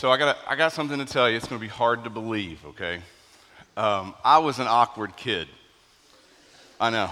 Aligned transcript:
So 0.00 0.10
I 0.10 0.16
got 0.16 0.38
I 0.48 0.56
got 0.56 0.72
something 0.72 0.98
to 0.98 1.04
tell 1.04 1.28
you. 1.28 1.36
It's 1.36 1.46
going 1.46 1.60
to 1.60 1.62
be 1.62 1.68
hard 1.68 2.04
to 2.04 2.10
believe. 2.10 2.64
Okay, 2.68 3.02
um, 3.76 4.14
I 4.24 4.38
was 4.38 4.58
an 4.58 4.66
awkward 4.66 5.14
kid. 5.14 5.46
I 6.80 6.88
know, 6.88 7.10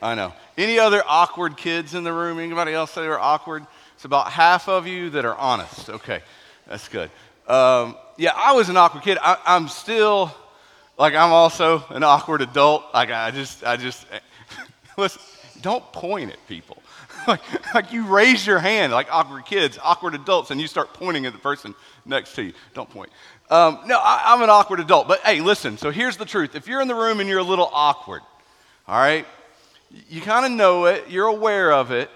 I 0.00 0.14
know. 0.14 0.32
Any 0.56 0.78
other 0.78 1.02
awkward 1.06 1.58
kids 1.58 1.92
in 1.92 2.02
the 2.02 2.14
room? 2.14 2.38
Anybody 2.38 2.72
else 2.72 2.92
say 2.92 3.02
they're 3.02 3.20
awkward? 3.20 3.66
It's 3.94 4.06
about 4.06 4.32
half 4.32 4.70
of 4.70 4.86
you 4.86 5.10
that 5.10 5.26
are 5.26 5.36
honest. 5.36 5.90
Okay, 5.90 6.22
that's 6.66 6.88
good. 6.88 7.10
Um, 7.46 7.94
yeah, 8.16 8.32
I 8.34 8.54
was 8.54 8.70
an 8.70 8.78
awkward 8.78 9.02
kid. 9.02 9.18
I, 9.20 9.36
I'm 9.44 9.68
still 9.68 10.34
like 10.96 11.14
I'm 11.14 11.32
also 11.32 11.84
an 11.90 12.02
awkward 12.02 12.40
adult. 12.40 12.84
Like 12.94 13.10
I 13.10 13.32
just 13.32 13.64
I 13.64 13.76
just 13.76 14.06
listen. 14.96 15.20
Don't 15.60 15.84
point 15.92 16.32
at 16.32 16.38
people. 16.48 16.82
like, 17.28 17.74
like 17.74 17.92
you 17.92 18.06
raise 18.06 18.46
your 18.46 18.58
hand 18.58 18.94
like 18.94 19.08
awkward 19.12 19.44
kids, 19.44 19.78
awkward 19.82 20.14
adults, 20.14 20.50
and 20.50 20.58
you 20.58 20.66
start 20.66 20.94
pointing 20.94 21.26
at 21.26 21.34
the 21.34 21.38
person 21.38 21.74
next 22.04 22.34
to 22.34 22.42
you. 22.42 22.52
Don't 22.74 22.88
point. 22.88 23.10
Um, 23.50 23.80
no, 23.86 23.98
I, 23.98 24.22
I'm 24.26 24.42
an 24.42 24.50
awkward 24.50 24.80
adult. 24.80 25.08
But 25.08 25.20
hey, 25.20 25.40
listen, 25.40 25.78
so 25.78 25.90
here's 25.90 26.16
the 26.16 26.24
truth. 26.24 26.54
If 26.54 26.68
you're 26.68 26.80
in 26.80 26.88
the 26.88 26.94
room 26.94 27.20
and 27.20 27.28
you're 27.28 27.40
a 27.40 27.44
little 27.44 27.70
awkward, 27.72 28.22
all 28.86 28.98
right, 28.98 29.26
you 30.08 30.20
kind 30.20 30.46
of 30.46 30.52
know 30.52 30.86
it, 30.86 31.04
you're 31.08 31.26
aware 31.26 31.72
of 31.72 31.90
it. 31.90 32.10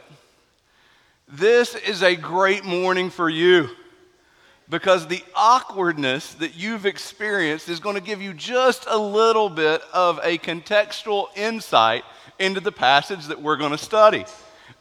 This 1.29 1.75
is 1.75 2.03
a 2.03 2.15
great 2.15 2.65
morning 2.65 3.11
for 3.11 3.29
you 3.29 3.69
because 4.69 5.07
the 5.07 5.23
awkwardness 5.35 6.35
that 6.35 6.55
you've 6.55 6.87
experienced 6.87 7.69
is 7.69 7.81
going 7.81 7.97
to 7.97 8.03
give 8.03 8.23
you 8.23 8.33
just 8.33 8.87
a 8.89 8.97
little 8.97 9.49
bit 9.49 9.83
of 9.93 10.19
a 10.23 10.39
contextual 10.39 11.27
insight 11.37 12.05
into 12.39 12.61
the 12.61 12.73
passage 12.73 13.27
that 13.27 13.41
we're 13.41 13.57
going 13.57 13.73
to 13.73 13.79
study. 13.79 14.25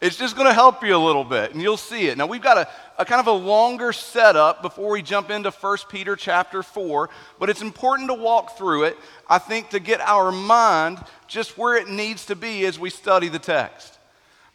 It's 0.01 0.17
just 0.17 0.35
going 0.35 0.47
to 0.47 0.53
help 0.53 0.83
you 0.83 0.95
a 0.95 0.97
little 0.97 1.23
bit, 1.23 1.53
and 1.53 1.61
you'll 1.61 1.77
see 1.77 2.07
it. 2.07 2.17
Now, 2.17 2.25
we've 2.25 2.41
got 2.41 2.57
a, 2.57 2.67
a 2.97 3.05
kind 3.05 3.19
of 3.19 3.27
a 3.27 3.31
longer 3.31 3.91
setup 3.93 4.61
before 4.61 4.91
we 4.91 5.01
jump 5.01 5.29
into 5.29 5.51
1 5.51 5.77
Peter 5.89 6.15
chapter 6.15 6.63
4, 6.63 7.09
but 7.39 7.49
it's 7.49 7.61
important 7.61 8.09
to 8.09 8.13
walk 8.13 8.57
through 8.57 8.83
it, 8.83 8.97
I 9.29 9.39
think, 9.39 9.69
to 9.69 9.79
get 9.79 10.01
our 10.01 10.31
mind 10.31 10.99
just 11.27 11.57
where 11.57 11.75
it 11.75 11.89
needs 11.89 12.25
to 12.27 12.35
be 12.35 12.65
as 12.65 12.79
we 12.79 12.89
study 12.89 13.29
the 13.29 13.39
text. 13.39 13.97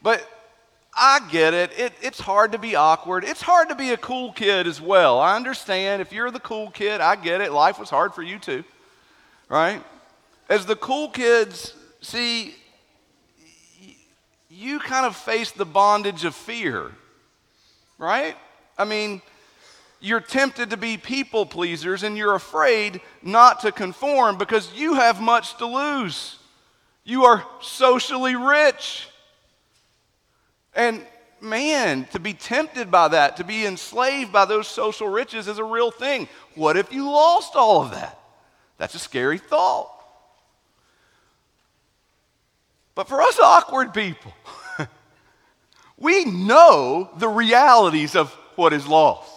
But 0.02 0.26
I 0.96 1.20
get 1.30 1.54
it. 1.54 1.78
it. 1.78 1.92
It's 2.02 2.18
hard 2.18 2.52
to 2.52 2.58
be 2.58 2.74
awkward. 2.74 3.24
It's 3.24 3.42
hard 3.42 3.68
to 3.68 3.74
be 3.74 3.90
a 3.90 3.96
cool 3.96 4.32
kid 4.32 4.66
as 4.66 4.80
well. 4.80 5.20
I 5.20 5.36
understand. 5.36 6.02
If 6.02 6.12
you're 6.12 6.30
the 6.30 6.40
cool 6.40 6.70
kid, 6.70 7.00
I 7.00 7.14
get 7.16 7.40
it. 7.40 7.52
Life 7.52 7.78
was 7.78 7.90
hard 7.90 8.14
for 8.14 8.22
you 8.22 8.38
too, 8.38 8.64
right? 9.48 9.82
As 10.48 10.66
the 10.66 10.76
cool 10.76 11.08
kids, 11.10 11.74
see, 12.00 12.54
you 14.48 14.80
kind 14.80 15.06
of 15.06 15.14
face 15.14 15.50
the 15.52 15.66
bondage 15.66 16.24
of 16.24 16.34
fear, 16.34 16.90
right? 17.98 18.36
I 18.78 18.84
mean, 18.84 19.20
you're 20.00 20.20
tempted 20.20 20.70
to 20.70 20.76
be 20.76 20.96
people 20.96 21.44
pleasers 21.44 22.04
and 22.04 22.16
you're 22.16 22.34
afraid 22.34 23.00
not 23.22 23.60
to 23.60 23.72
conform 23.72 24.38
because 24.38 24.72
you 24.74 24.94
have 24.94 25.20
much 25.20 25.56
to 25.58 25.66
lose. 25.66 26.38
You 27.04 27.24
are 27.24 27.44
socially 27.60 28.36
rich. 28.36 29.08
And 30.74 31.04
man, 31.40 32.06
to 32.12 32.20
be 32.20 32.34
tempted 32.34 32.90
by 32.90 33.08
that, 33.08 33.36
to 33.38 33.44
be 33.44 33.66
enslaved 33.66 34.32
by 34.32 34.44
those 34.44 34.68
social 34.68 35.08
riches 35.08 35.48
is 35.48 35.58
a 35.58 35.64
real 35.64 35.90
thing. 35.90 36.28
What 36.54 36.76
if 36.76 36.92
you 36.92 37.10
lost 37.10 37.56
all 37.56 37.82
of 37.82 37.90
that? 37.92 38.18
That's 38.76 38.94
a 38.94 38.98
scary 38.98 39.38
thought. 39.38 39.90
But 42.94 43.08
for 43.08 43.22
us 43.22 43.38
awkward 43.38 43.94
people, 43.94 44.32
we 45.98 46.24
know 46.24 47.10
the 47.18 47.28
realities 47.28 48.14
of 48.14 48.32
what 48.56 48.72
is 48.72 48.86
lost. 48.86 49.32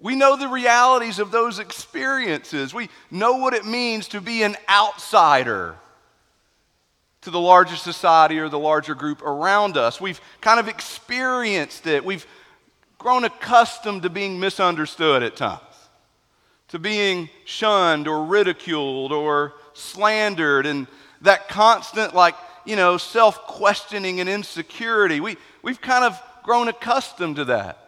We 0.00 0.16
know 0.16 0.36
the 0.36 0.48
realities 0.48 1.18
of 1.18 1.30
those 1.30 1.58
experiences. 1.58 2.74
We 2.74 2.88
know 3.10 3.36
what 3.36 3.54
it 3.54 3.64
means 3.64 4.08
to 4.08 4.20
be 4.20 4.42
an 4.42 4.56
outsider 4.68 5.76
to 7.22 7.30
the 7.30 7.40
larger 7.40 7.76
society 7.76 8.38
or 8.38 8.50
the 8.50 8.58
larger 8.58 8.94
group 8.94 9.22
around 9.22 9.78
us. 9.78 10.00
We've 10.00 10.20
kind 10.42 10.60
of 10.60 10.68
experienced 10.68 11.86
it. 11.86 12.04
We've 12.04 12.26
grown 12.98 13.24
accustomed 13.24 14.02
to 14.02 14.10
being 14.10 14.38
misunderstood 14.38 15.22
at 15.22 15.36
times, 15.36 15.60
to 16.68 16.78
being 16.78 17.30
shunned 17.44 18.08
or 18.08 18.24
ridiculed 18.24 19.12
or 19.12 19.54
slandered, 19.72 20.66
and 20.66 20.86
that 21.22 21.48
constant, 21.48 22.14
like, 22.14 22.34
you 22.64 22.76
know, 22.76 22.96
self 22.96 23.46
questioning 23.46 24.20
and 24.20 24.28
insecurity. 24.28 25.20
We, 25.20 25.36
we've 25.62 25.80
kind 25.80 26.04
of 26.04 26.20
grown 26.42 26.68
accustomed 26.68 27.36
to 27.36 27.46
that. 27.46 27.78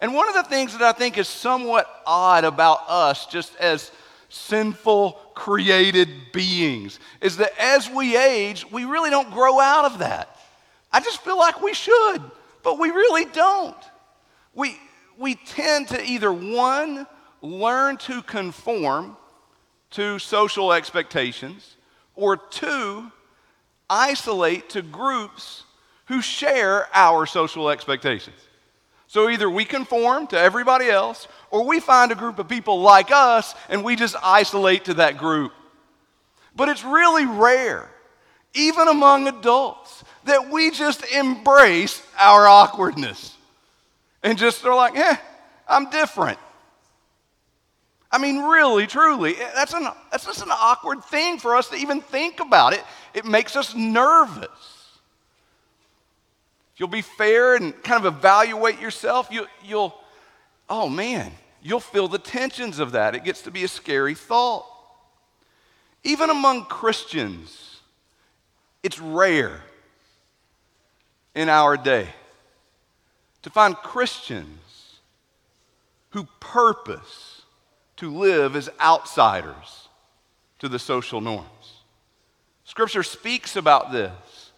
And 0.00 0.14
one 0.14 0.28
of 0.28 0.34
the 0.34 0.42
things 0.42 0.76
that 0.76 0.82
I 0.82 0.92
think 0.92 1.18
is 1.18 1.28
somewhat 1.28 1.88
odd 2.06 2.44
about 2.44 2.80
us, 2.88 3.26
just 3.26 3.56
as 3.56 3.90
sinful, 4.28 5.12
created 5.34 6.08
beings, 6.32 6.98
is 7.20 7.36
that 7.38 7.52
as 7.58 7.88
we 7.88 8.16
age, 8.16 8.70
we 8.70 8.84
really 8.84 9.10
don't 9.10 9.30
grow 9.30 9.60
out 9.60 9.84
of 9.84 10.00
that. 10.00 10.36
I 10.92 11.00
just 11.00 11.22
feel 11.22 11.38
like 11.38 11.62
we 11.62 11.74
should, 11.74 12.22
but 12.62 12.78
we 12.78 12.90
really 12.90 13.24
don't. 13.24 13.76
We, 14.54 14.78
we 15.18 15.34
tend 15.34 15.88
to 15.88 16.04
either 16.04 16.32
one, 16.32 17.06
learn 17.42 17.96
to 17.98 18.22
conform 18.22 19.16
to 19.90 20.18
social 20.18 20.72
expectations, 20.72 21.76
or 22.16 22.36
two, 22.36 23.10
isolate 23.88 24.70
to 24.70 24.82
groups 24.82 25.64
who 26.06 26.20
share 26.20 26.88
our 26.94 27.26
social 27.26 27.70
expectations. 27.70 28.36
So 29.06 29.28
either 29.28 29.48
we 29.48 29.64
conform 29.64 30.26
to 30.28 30.38
everybody 30.38 30.88
else, 30.88 31.28
or 31.50 31.64
we 31.64 31.78
find 31.78 32.10
a 32.10 32.16
group 32.16 32.38
of 32.38 32.48
people 32.48 32.80
like 32.80 33.12
us 33.12 33.54
and 33.68 33.84
we 33.84 33.94
just 33.94 34.16
isolate 34.22 34.86
to 34.86 34.94
that 34.94 35.18
group. 35.18 35.52
But 36.56 36.68
it's 36.68 36.84
really 36.84 37.24
rare, 37.24 37.88
even 38.54 38.88
among 38.88 39.28
adults, 39.28 40.02
that 40.24 40.50
we 40.50 40.70
just 40.70 41.04
embrace 41.12 42.02
our 42.18 42.46
awkwardness 42.48 43.36
and 44.22 44.36
just 44.36 44.64
are 44.64 44.74
like, 44.74 44.96
eh, 44.96 45.16
I'm 45.68 45.90
different. 45.90 46.38
I 48.10 48.18
mean, 48.18 48.42
really, 48.42 48.86
truly, 48.86 49.34
that's, 49.54 49.74
an, 49.74 49.88
that's 50.10 50.24
just 50.24 50.42
an 50.42 50.50
awkward 50.50 51.02
thing 51.04 51.38
for 51.38 51.56
us 51.56 51.68
to 51.70 51.76
even 51.76 52.00
think 52.00 52.40
about. 52.40 52.72
It, 52.72 52.82
it 53.14 53.24
makes 53.24 53.56
us 53.56 53.74
nervous. 53.74 54.50
If 56.74 56.80
you'll 56.80 56.88
be 56.88 57.02
fair 57.02 57.54
and 57.54 57.80
kind 57.84 58.04
of 58.04 58.16
evaluate 58.16 58.80
yourself, 58.80 59.28
you, 59.30 59.46
you'll, 59.64 59.94
oh 60.68 60.88
man, 60.88 61.30
you'll 61.62 61.78
feel 61.78 62.08
the 62.08 62.18
tensions 62.18 62.80
of 62.80 62.92
that. 62.92 63.14
It 63.14 63.22
gets 63.22 63.42
to 63.42 63.52
be 63.52 63.62
a 63.62 63.68
scary 63.68 64.14
thought. 64.14 64.66
Even 66.02 66.30
among 66.30 66.64
Christians, 66.64 67.80
it's 68.82 68.98
rare 68.98 69.62
in 71.34 71.48
our 71.48 71.76
day 71.76 72.08
to 73.42 73.50
find 73.50 73.76
Christians 73.76 74.98
who 76.10 76.26
purpose 76.40 77.42
to 77.96 78.12
live 78.12 78.56
as 78.56 78.68
outsiders 78.80 79.88
to 80.58 80.68
the 80.68 80.78
social 80.78 81.20
norms. 81.20 81.48
Scripture 82.74 83.04
speaks 83.04 83.54
about 83.54 83.92
this. 83.92 84.50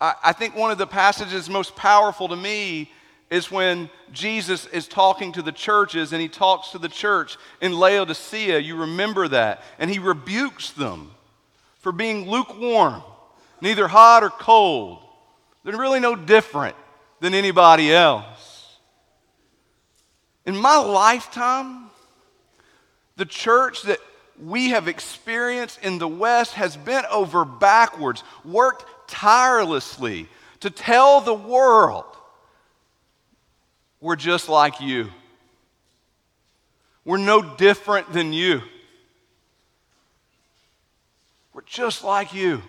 I, 0.00 0.14
I 0.24 0.32
think 0.32 0.56
one 0.56 0.70
of 0.70 0.78
the 0.78 0.86
passages 0.86 1.50
most 1.50 1.76
powerful 1.76 2.26
to 2.28 2.34
me 2.34 2.90
is 3.28 3.50
when 3.50 3.90
Jesus 4.10 4.64
is 4.64 4.88
talking 4.88 5.32
to 5.32 5.42
the 5.42 5.52
churches 5.52 6.14
and 6.14 6.22
he 6.22 6.28
talks 6.28 6.70
to 6.70 6.78
the 6.78 6.88
church 6.88 7.36
in 7.60 7.74
Laodicea. 7.74 8.58
You 8.60 8.76
remember 8.76 9.28
that. 9.28 9.62
And 9.78 9.90
he 9.90 9.98
rebukes 9.98 10.70
them 10.70 11.10
for 11.80 11.92
being 11.92 12.26
lukewarm, 12.26 13.02
neither 13.60 13.86
hot 13.86 14.24
or 14.24 14.30
cold. 14.30 15.00
They're 15.62 15.76
really 15.76 16.00
no 16.00 16.16
different 16.16 16.74
than 17.20 17.34
anybody 17.34 17.92
else. 17.92 18.78
In 20.46 20.56
my 20.56 20.78
lifetime, 20.78 21.90
the 23.16 23.26
church 23.26 23.82
that 23.82 23.98
we 24.40 24.70
have 24.70 24.88
experienced 24.88 25.78
in 25.82 25.98
the 25.98 26.08
West 26.08 26.54
has 26.54 26.76
bent 26.76 27.06
over 27.06 27.44
backwards, 27.44 28.22
worked 28.44 29.10
tirelessly 29.10 30.28
to 30.60 30.70
tell 30.70 31.20
the 31.20 31.34
world 31.34 32.04
we're 34.00 34.16
just 34.16 34.48
like 34.48 34.80
you. 34.80 35.10
We're 37.04 37.16
no 37.16 37.42
different 37.56 38.12
than 38.12 38.32
you. 38.32 38.62
We're 41.52 41.62
just 41.62 42.04
like 42.04 42.34
you. 42.34 42.62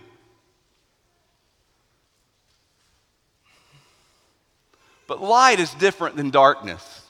But 5.08 5.22
light 5.22 5.60
is 5.60 5.72
different 5.74 6.16
than 6.16 6.30
darkness. 6.30 7.02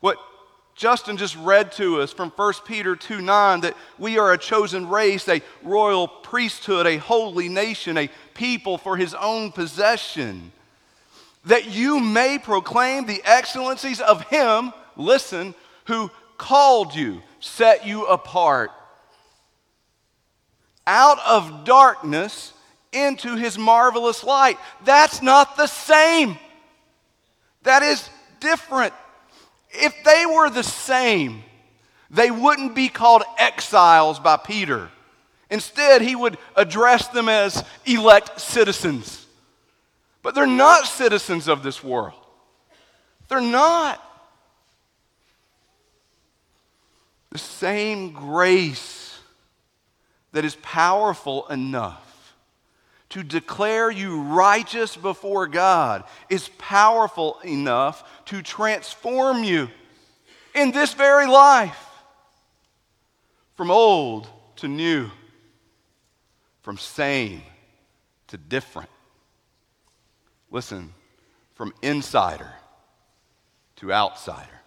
What 0.00 0.18
Justin 0.82 1.16
just 1.16 1.36
read 1.36 1.70
to 1.70 2.00
us 2.00 2.12
from 2.12 2.30
1 2.30 2.54
Peter 2.66 2.96
2 2.96 3.20
9 3.20 3.60
that 3.60 3.76
we 4.00 4.18
are 4.18 4.32
a 4.32 4.36
chosen 4.36 4.88
race, 4.88 5.28
a 5.28 5.40
royal 5.62 6.08
priesthood, 6.08 6.88
a 6.88 6.96
holy 6.96 7.48
nation, 7.48 7.96
a 7.96 8.10
people 8.34 8.76
for 8.78 8.96
his 8.96 9.14
own 9.14 9.52
possession. 9.52 10.50
that 11.44 11.66
you 11.68 12.00
may 12.00 12.36
proclaim 12.36 13.06
the 13.06 13.22
excellencies 13.24 14.00
of 14.00 14.22
him, 14.22 14.72
listen, 14.96 15.54
who 15.84 16.10
called 16.36 16.96
you, 16.96 17.22
set 17.38 17.86
you 17.86 18.06
apart 18.06 18.72
out 20.84 21.20
of 21.24 21.64
darkness 21.64 22.52
into 22.92 23.36
his 23.36 23.56
marvelous 23.56 24.24
light. 24.24 24.58
That's 24.84 25.22
not 25.22 25.56
the 25.56 25.68
same. 25.68 26.36
That 27.62 27.84
is 27.84 28.10
different. 28.40 28.92
If 29.72 30.04
they 30.04 30.26
were 30.26 30.50
the 30.50 30.62
same, 30.62 31.42
they 32.10 32.30
wouldn't 32.30 32.74
be 32.74 32.88
called 32.88 33.22
exiles 33.38 34.18
by 34.18 34.36
Peter. 34.36 34.90
Instead, 35.50 36.02
he 36.02 36.14
would 36.14 36.38
address 36.56 37.08
them 37.08 37.28
as 37.28 37.64
elect 37.84 38.40
citizens. 38.40 39.26
But 40.22 40.34
they're 40.34 40.46
not 40.46 40.86
citizens 40.86 41.48
of 41.48 41.62
this 41.62 41.82
world. 41.82 42.14
They're 43.28 43.40
not. 43.40 44.02
The 47.30 47.38
same 47.38 48.12
grace 48.12 49.18
that 50.32 50.44
is 50.44 50.56
powerful 50.56 51.46
enough 51.48 52.11
to 53.12 53.22
declare 53.22 53.90
you 53.90 54.22
righteous 54.22 54.96
before 54.96 55.46
God 55.46 56.04
is 56.30 56.48
powerful 56.56 57.38
enough 57.44 58.24
to 58.24 58.40
transform 58.40 59.44
you 59.44 59.68
in 60.54 60.70
this 60.70 60.94
very 60.94 61.26
life 61.26 61.78
from 63.54 63.70
old 63.70 64.28
to 64.56 64.66
new, 64.66 65.10
from 66.62 66.78
same 66.78 67.42
to 68.28 68.38
different. 68.38 68.88
Listen, 70.50 70.94
from 71.54 71.74
insider 71.82 72.50
to 73.76 73.92
outsider. 73.92 74.62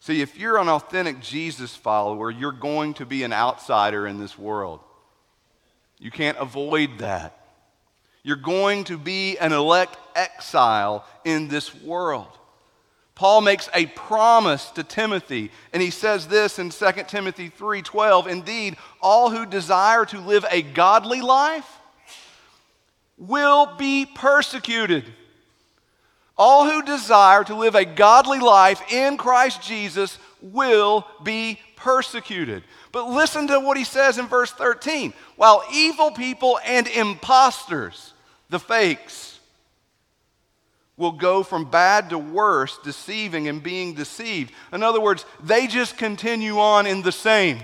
See, 0.00 0.22
if 0.22 0.38
you're 0.38 0.56
an 0.56 0.70
authentic 0.70 1.20
Jesus 1.20 1.76
follower, 1.76 2.30
you're 2.30 2.50
going 2.50 2.94
to 2.94 3.04
be 3.04 3.24
an 3.24 3.34
outsider 3.34 4.06
in 4.06 4.18
this 4.18 4.38
world. 4.38 4.80
You 5.98 6.10
can't 6.10 6.38
avoid 6.38 6.98
that. 6.98 7.38
You're 8.22 8.36
going 8.36 8.84
to 8.84 8.98
be 8.98 9.38
an 9.38 9.52
elect 9.52 9.96
exile 10.14 11.04
in 11.24 11.48
this 11.48 11.74
world. 11.74 12.36
Paul 13.14 13.40
makes 13.40 13.70
a 13.72 13.86
promise 13.86 14.68
to 14.72 14.84
Timothy, 14.84 15.50
and 15.72 15.82
he 15.82 15.90
says 15.90 16.28
this 16.28 16.58
in 16.58 16.70
2 16.70 17.08
Timothy 17.08 17.48
3:12, 17.48 18.26
"Indeed, 18.26 18.76
all 19.00 19.30
who 19.30 19.46
desire 19.46 20.04
to 20.06 20.20
live 20.20 20.44
a 20.50 20.60
godly 20.60 21.22
life 21.22 21.78
will 23.16 23.66
be 23.76 24.04
persecuted. 24.04 25.14
All 26.36 26.68
who 26.68 26.82
desire 26.82 27.42
to 27.44 27.54
live 27.54 27.74
a 27.74 27.86
godly 27.86 28.40
life 28.40 28.82
in 28.92 29.16
Christ 29.16 29.62
Jesus 29.62 30.18
will 30.42 31.06
be 31.22 31.58
persecuted." 31.76 32.64
But 32.96 33.10
listen 33.10 33.46
to 33.48 33.60
what 33.60 33.76
he 33.76 33.84
says 33.84 34.16
in 34.16 34.26
verse 34.26 34.50
13. 34.52 35.12
While 35.36 35.62
evil 35.70 36.12
people 36.12 36.58
and 36.64 36.88
impostors, 36.88 38.14
the 38.48 38.58
fakes, 38.58 39.38
will 40.96 41.12
go 41.12 41.42
from 41.42 41.70
bad 41.70 42.08
to 42.08 42.18
worse, 42.18 42.78
deceiving 42.82 43.48
and 43.48 43.62
being 43.62 43.92
deceived. 43.92 44.50
In 44.72 44.82
other 44.82 44.98
words, 44.98 45.26
they 45.42 45.66
just 45.66 45.98
continue 45.98 46.58
on 46.58 46.86
in 46.86 47.02
the 47.02 47.12
same. 47.12 47.58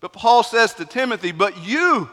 But 0.00 0.14
Paul 0.14 0.42
says 0.42 0.72
to 0.76 0.86
Timothy, 0.86 1.32
But 1.32 1.62
you 1.62 2.08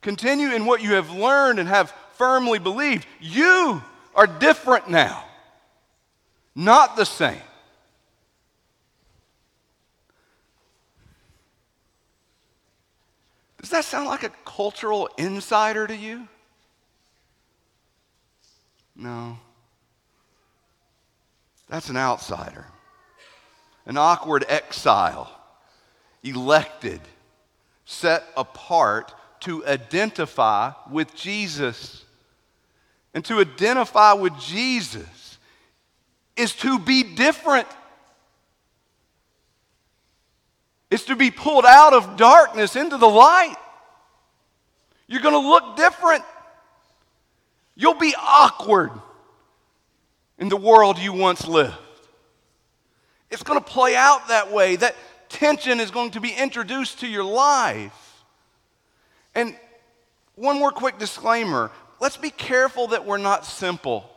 continue 0.00 0.54
in 0.54 0.64
what 0.64 0.82
you 0.82 0.94
have 0.94 1.10
learned 1.10 1.58
and 1.58 1.68
have 1.68 1.92
firmly 2.14 2.58
believed. 2.58 3.06
You 3.20 3.82
are 4.14 4.26
different 4.26 4.88
now, 4.88 5.22
not 6.54 6.96
the 6.96 7.04
same. 7.04 7.42
Does 13.60 13.70
that 13.70 13.84
sound 13.84 14.06
like 14.06 14.22
a 14.22 14.30
cultural 14.44 15.08
insider 15.18 15.86
to 15.86 15.96
you? 15.96 16.28
No. 18.94 19.38
That's 21.68 21.88
an 21.88 21.96
outsider, 21.96 22.66
an 23.84 23.96
awkward 23.98 24.44
exile, 24.48 25.30
elected, 26.22 27.00
set 27.84 28.24
apart 28.36 29.14
to 29.40 29.64
identify 29.66 30.72
with 30.90 31.14
Jesus. 31.14 32.04
And 33.14 33.24
to 33.24 33.40
identify 33.40 34.12
with 34.12 34.38
Jesus 34.38 35.38
is 36.36 36.54
to 36.56 36.78
be 36.78 37.02
different. 37.02 37.66
It's 40.90 41.04
to 41.04 41.16
be 41.16 41.30
pulled 41.30 41.66
out 41.66 41.92
of 41.92 42.16
darkness 42.16 42.76
into 42.76 42.96
the 42.96 43.08
light. 43.08 43.56
You're 45.06 45.20
going 45.20 45.34
to 45.34 45.48
look 45.48 45.76
different. 45.76 46.24
You'll 47.74 47.94
be 47.94 48.14
awkward 48.18 48.90
in 50.38 50.48
the 50.48 50.56
world 50.56 50.98
you 50.98 51.12
once 51.12 51.46
lived. 51.46 51.74
It's 53.30 53.42
going 53.42 53.58
to 53.58 53.64
play 53.64 53.94
out 53.96 54.28
that 54.28 54.50
way. 54.50 54.76
That 54.76 54.96
tension 55.28 55.80
is 55.80 55.90
going 55.90 56.12
to 56.12 56.20
be 56.20 56.30
introduced 56.30 57.00
to 57.00 57.06
your 57.06 57.24
life. 57.24 58.24
And 59.34 59.54
one 60.34 60.58
more 60.58 60.70
quick 60.70 60.98
disclaimer 60.98 61.70
let's 62.00 62.16
be 62.16 62.30
careful 62.30 62.88
that 62.88 63.04
we're 63.04 63.18
not 63.18 63.44
simple. 63.44 64.08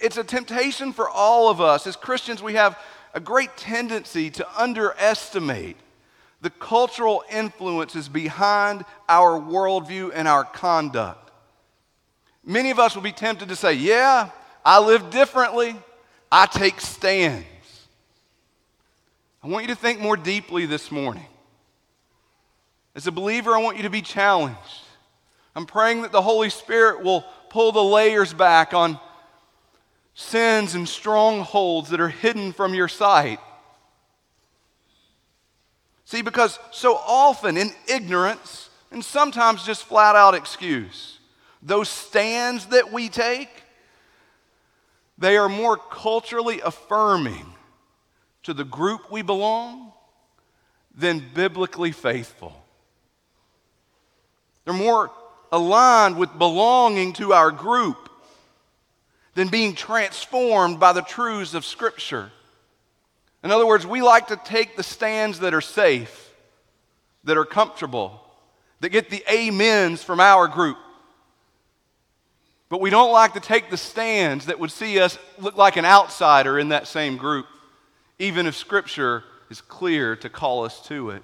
It's 0.00 0.16
a 0.16 0.24
temptation 0.24 0.92
for 0.92 1.08
all 1.08 1.50
of 1.50 1.60
us. 1.60 1.86
As 1.86 1.96
Christians, 1.96 2.42
we 2.42 2.54
have 2.54 2.78
a 3.18 3.20
great 3.20 3.56
tendency 3.56 4.30
to 4.30 4.46
underestimate 4.56 5.76
the 6.40 6.50
cultural 6.50 7.24
influences 7.28 8.08
behind 8.08 8.84
our 9.08 9.40
worldview 9.40 10.12
and 10.14 10.28
our 10.28 10.44
conduct. 10.44 11.32
Many 12.44 12.70
of 12.70 12.78
us 12.78 12.94
will 12.94 13.02
be 13.02 13.10
tempted 13.10 13.48
to 13.48 13.56
say, 13.56 13.72
Yeah, 13.72 14.30
I 14.64 14.78
live 14.78 15.10
differently. 15.10 15.74
I 16.30 16.46
take 16.46 16.80
stands. 16.80 17.44
I 19.42 19.48
want 19.48 19.64
you 19.66 19.74
to 19.74 19.80
think 19.80 19.98
more 19.98 20.16
deeply 20.16 20.64
this 20.66 20.92
morning. 20.92 21.26
As 22.94 23.08
a 23.08 23.12
believer, 23.12 23.50
I 23.50 23.60
want 23.60 23.78
you 23.78 23.82
to 23.82 23.90
be 23.90 24.02
challenged. 24.02 24.60
I'm 25.56 25.66
praying 25.66 26.02
that 26.02 26.12
the 26.12 26.22
Holy 26.22 26.50
Spirit 26.50 27.02
will 27.02 27.24
pull 27.50 27.72
the 27.72 27.82
layers 27.82 28.32
back 28.32 28.74
on 28.74 29.00
sins 30.18 30.74
and 30.74 30.88
strongholds 30.88 31.90
that 31.90 32.00
are 32.00 32.08
hidden 32.08 32.52
from 32.52 32.74
your 32.74 32.88
sight. 32.88 33.38
See, 36.04 36.22
because 36.22 36.58
so 36.72 36.96
often 36.96 37.56
in 37.56 37.70
ignorance 37.86 38.68
and 38.90 39.04
sometimes 39.04 39.64
just 39.64 39.84
flat 39.84 40.16
out 40.16 40.34
excuse, 40.34 41.20
those 41.62 41.88
stands 41.88 42.66
that 42.66 42.92
we 42.92 43.08
take, 43.08 43.48
they 45.18 45.36
are 45.36 45.48
more 45.48 45.76
culturally 45.76 46.60
affirming 46.62 47.54
to 48.42 48.52
the 48.52 48.64
group 48.64 49.12
we 49.12 49.22
belong 49.22 49.92
than 50.96 51.24
biblically 51.32 51.92
faithful. 51.92 52.60
They're 54.64 54.74
more 54.74 55.12
aligned 55.52 56.16
with 56.16 56.36
belonging 56.36 57.12
to 57.14 57.32
our 57.34 57.52
group 57.52 58.07
than 59.38 59.46
being 59.46 59.72
transformed 59.72 60.80
by 60.80 60.92
the 60.92 61.00
truths 61.00 61.54
of 61.54 61.64
Scripture. 61.64 62.32
In 63.44 63.52
other 63.52 63.64
words, 63.64 63.86
we 63.86 64.02
like 64.02 64.26
to 64.26 64.36
take 64.36 64.76
the 64.76 64.82
stands 64.82 65.38
that 65.38 65.54
are 65.54 65.60
safe, 65.60 66.34
that 67.22 67.38
are 67.38 67.44
comfortable, 67.44 68.20
that 68.80 68.88
get 68.88 69.10
the 69.10 69.22
amens 69.30 70.02
from 70.02 70.18
our 70.18 70.48
group. 70.48 70.76
But 72.68 72.80
we 72.80 72.90
don't 72.90 73.12
like 73.12 73.34
to 73.34 73.40
take 73.40 73.70
the 73.70 73.76
stands 73.76 74.46
that 74.46 74.58
would 74.58 74.72
see 74.72 74.98
us 74.98 75.16
look 75.38 75.56
like 75.56 75.76
an 75.76 75.84
outsider 75.84 76.58
in 76.58 76.70
that 76.70 76.88
same 76.88 77.16
group, 77.16 77.46
even 78.18 78.44
if 78.44 78.56
Scripture 78.56 79.22
is 79.50 79.60
clear 79.60 80.16
to 80.16 80.28
call 80.28 80.64
us 80.64 80.84
to 80.88 81.10
it. 81.10 81.22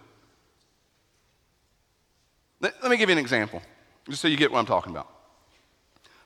Let, 2.61 2.81
let 2.81 2.93
me 2.93 2.97
give 2.97 3.09
you 3.09 3.15
an 3.15 3.19
example, 3.19 3.61
just 4.09 4.23
so 4.23 4.29
you 4.29 4.37
get 4.37 4.53
what 4.53 4.61
I'm 4.61 4.67
talking 4.67 4.93
about. 4.93 5.14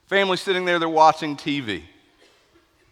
Family 0.09 0.37
sitting 0.37 0.65
there, 0.65 0.79
they're 0.79 0.89
watching 0.89 1.37
TV. 1.37 1.83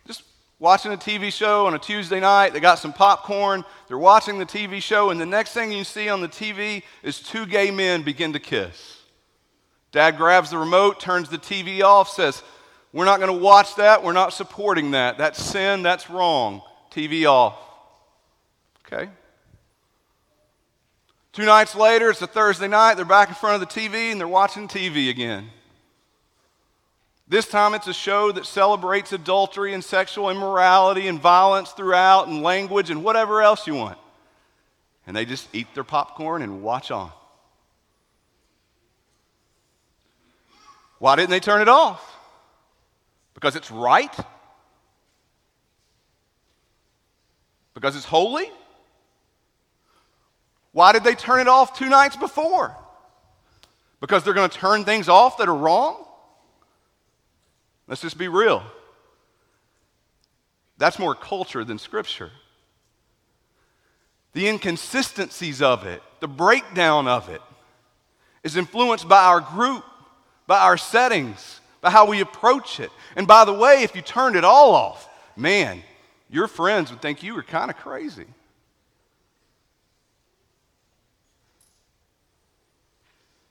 Just 0.05 0.21
watching 0.59 0.93
a 0.93 0.97
TV 0.97 1.33
show 1.33 1.65
on 1.65 1.73
a 1.73 1.79
Tuesday 1.79 2.19
night. 2.19 2.53
They 2.53 2.59
got 2.59 2.77
some 2.77 2.93
popcorn. 2.93 3.65
They're 3.87 3.97
watching 3.97 4.37
the 4.37 4.45
TV 4.45 4.79
show, 4.83 5.09
and 5.09 5.19
the 5.19 5.25
next 5.25 5.53
thing 5.53 5.71
you 5.71 5.83
see 5.83 6.09
on 6.09 6.21
the 6.21 6.27
TV 6.27 6.83
is 7.01 7.19
two 7.19 7.47
gay 7.47 7.71
men 7.71 8.03
begin 8.03 8.33
to 8.33 8.39
kiss. 8.39 9.01
Dad 9.91 10.15
grabs 10.15 10.51
the 10.51 10.59
remote, 10.59 10.99
turns 10.99 11.27
the 11.27 11.39
TV 11.39 11.81
off, 11.81 12.07
says, 12.07 12.43
We're 12.93 13.05
not 13.05 13.19
going 13.19 13.35
to 13.35 13.43
watch 13.43 13.73
that. 13.77 14.03
We're 14.03 14.13
not 14.13 14.31
supporting 14.31 14.91
that. 14.91 15.17
That's 15.17 15.43
sin. 15.43 15.81
That's 15.81 16.11
wrong. 16.11 16.61
TV 16.91 17.25
off. 17.25 17.57
Okay? 18.85 19.09
Two 21.33 21.45
nights 21.45 21.73
later, 21.73 22.11
it's 22.11 22.21
a 22.21 22.27
Thursday 22.27 22.67
night. 22.67 22.93
They're 22.93 23.05
back 23.05 23.29
in 23.29 23.35
front 23.35 23.59
of 23.59 23.67
the 23.67 23.79
TV 23.79 24.11
and 24.11 24.19
they're 24.21 24.27
watching 24.27 24.67
TV 24.67 25.09
again. 25.09 25.49
This 27.29 27.45
time 27.47 27.73
it's 27.73 27.87
a 27.87 27.93
show 27.93 28.31
that 28.31 28.45
celebrates 28.45 29.11
adultery 29.11 29.73
and 29.73 29.83
sexual 29.83 30.29
immorality 30.29 31.07
and 31.07 31.19
violence 31.19 31.71
throughout 31.71 32.27
and 32.27 32.41
language 32.41 32.89
and 32.89 33.03
whatever 33.03 33.41
else 33.41 33.67
you 33.67 33.75
want. 33.75 33.97
And 35.05 35.15
they 35.15 35.25
just 35.25 35.47
eat 35.53 35.67
their 35.73 35.83
popcorn 35.83 36.41
and 36.41 36.61
watch 36.63 36.89
on. 36.89 37.11
Why 40.99 41.15
didn't 41.15 41.29
they 41.29 41.41
turn 41.41 41.61
it 41.61 41.69
off? 41.69 42.15
Because 43.33 43.55
it's 43.55 43.69
right? 43.69 44.15
Because 47.73 47.95
it's 47.95 48.05
holy? 48.05 48.49
Why 50.71 50.93
did 50.93 51.03
they 51.03 51.13
turn 51.13 51.41
it 51.41 51.47
off 51.47 51.77
two 51.77 51.89
nights 51.89 52.15
before? 52.15 52.75
Because 53.99 54.23
they're 54.23 54.33
going 54.33 54.49
to 54.49 54.57
turn 54.57 54.85
things 54.85 55.09
off 55.09 55.37
that 55.37 55.47
are 55.47 55.55
wrong? 55.55 56.06
Let's 57.87 58.01
just 58.01 58.17
be 58.17 58.27
real. 58.27 58.63
That's 60.77 60.99
more 60.99 61.15
culture 61.15 61.63
than 61.63 61.79
scripture. 61.79 62.31
The 64.33 64.47
inconsistencies 64.47 65.61
of 65.61 65.85
it, 65.85 66.03
the 66.19 66.27
breakdown 66.27 67.07
of 67.07 67.29
it, 67.29 67.41
is 68.43 68.55
influenced 68.55 69.07
by 69.07 69.23
our 69.23 69.41
group, 69.41 69.83
by 70.45 70.59
our 70.59 70.77
settings, 70.77 71.59
by 71.81 71.89
how 71.89 72.05
we 72.05 72.21
approach 72.21 72.79
it. 72.79 72.91
And 73.15 73.25
by 73.25 73.45
the 73.45 73.53
way, 73.53 73.83
if 73.83 73.95
you 73.95 74.01
turned 74.01 74.35
it 74.35 74.43
all 74.43 74.75
off, 74.75 75.09
man, 75.35 75.81
your 76.29 76.47
friends 76.47 76.91
would 76.91 77.01
think 77.01 77.23
you 77.23 77.33
were 77.33 77.43
kind 77.43 77.71
of 77.71 77.77
crazy. 77.77 78.25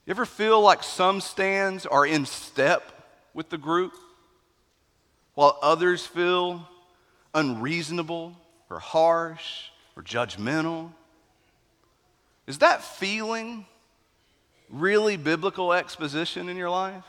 You 0.04 0.10
ever 0.12 0.26
feel 0.26 0.60
like 0.60 0.84
some 0.84 1.20
stands 1.20 1.84
are 1.84 2.06
in 2.06 2.26
step 2.26 2.92
with 3.34 3.48
the 3.48 3.58
group, 3.58 3.92
while 5.36 5.58
others 5.62 6.04
feel 6.04 6.66
unreasonable 7.34 8.34
or 8.70 8.80
harsh 8.80 9.68
or 9.94 10.02
judgmental? 10.02 10.90
Is 12.46 12.58
that 12.58 12.82
feeling 12.82 13.66
really 14.70 15.16
biblical 15.16 15.72
exposition 15.72 16.48
in 16.48 16.56
your 16.56 16.70
life? 16.70 17.04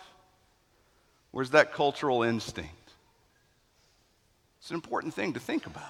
Or 1.31 1.41
is 1.41 1.51
that 1.51 1.74
cultural 1.74 2.22
instinct? 2.24 2.74
It's 4.60 4.69
an 4.72 4.75
important 4.75 5.13
thing 5.13 5.34
to 5.34 5.39
think 5.39 5.65
about. 5.65 5.84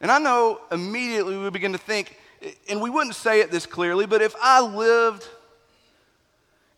And 0.00 0.12
I 0.12 0.20
know 0.20 0.60
immediately 0.70 1.36
we 1.36 1.50
begin 1.50 1.72
to 1.72 1.78
think, 1.78 2.16
and 2.68 2.80
we 2.80 2.88
wouldn't 2.88 3.16
say 3.16 3.40
it 3.40 3.50
this 3.50 3.66
clearly, 3.66 4.06
but 4.06 4.22
if 4.22 4.36
I 4.40 4.60
lived 4.60 5.26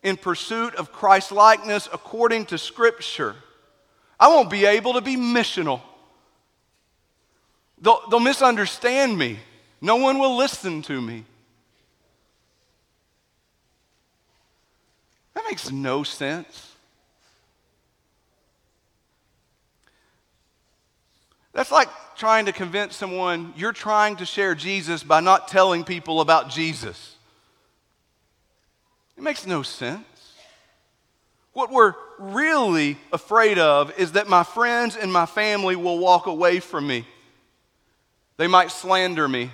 in 0.03 0.17
pursuit 0.17 0.75
of 0.75 0.91
Christ 0.91 1.31
likeness 1.31 1.87
according 1.91 2.45
to 2.47 2.57
Scripture, 2.57 3.35
I 4.19 4.27
won't 4.27 4.49
be 4.49 4.65
able 4.65 4.93
to 4.93 5.01
be 5.01 5.15
missional. 5.15 5.81
They'll, 7.79 8.01
they'll 8.09 8.19
misunderstand 8.19 9.17
me. 9.17 9.39
No 9.81 9.95
one 9.95 10.19
will 10.19 10.37
listen 10.37 10.81
to 10.83 11.01
me. 11.01 11.25
That 15.33 15.43
makes 15.49 15.71
no 15.71 16.03
sense. 16.03 16.71
That's 21.53 21.71
like 21.71 21.89
trying 22.15 22.45
to 22.45 22.51
convince 22.51 22.95
someone 22.95 23.53
you're 23.57 23.73
trying 23.73 24.17
to 24.17 24.25
share 24.25 24.55
Jesus 24.55 25.03
by 25.03 25.19
not 25.19 25.47
telling 25.47 25.83
people 25.83 26.21
about 26.21 26.49
Jesus. 26.49 27.15
It 29.21 29.23
makes 29.23 29.45
no 29.45 29.61
sense. 29.61 30.33
What 31.53 31.71
we're 31.71 31.93
really 32.17 32.97
afraid 33.13 33.59
of 33.59 33.95
is 33.99 34.13
that 34.13 34.27
my 34.27 34.41
friends 34.41 34.97
and 34.97 35.13
my 35.13 35.27
family 35.27 35.75
will 35.75 35.99
walk 35.99 36.25
away 36.25 36.59
from 36.59 36.87
me. 36.87 37.05
They 38.37 38.47
might 38.47 38.71
slander 38.71 39.27
me. 39.27 39.51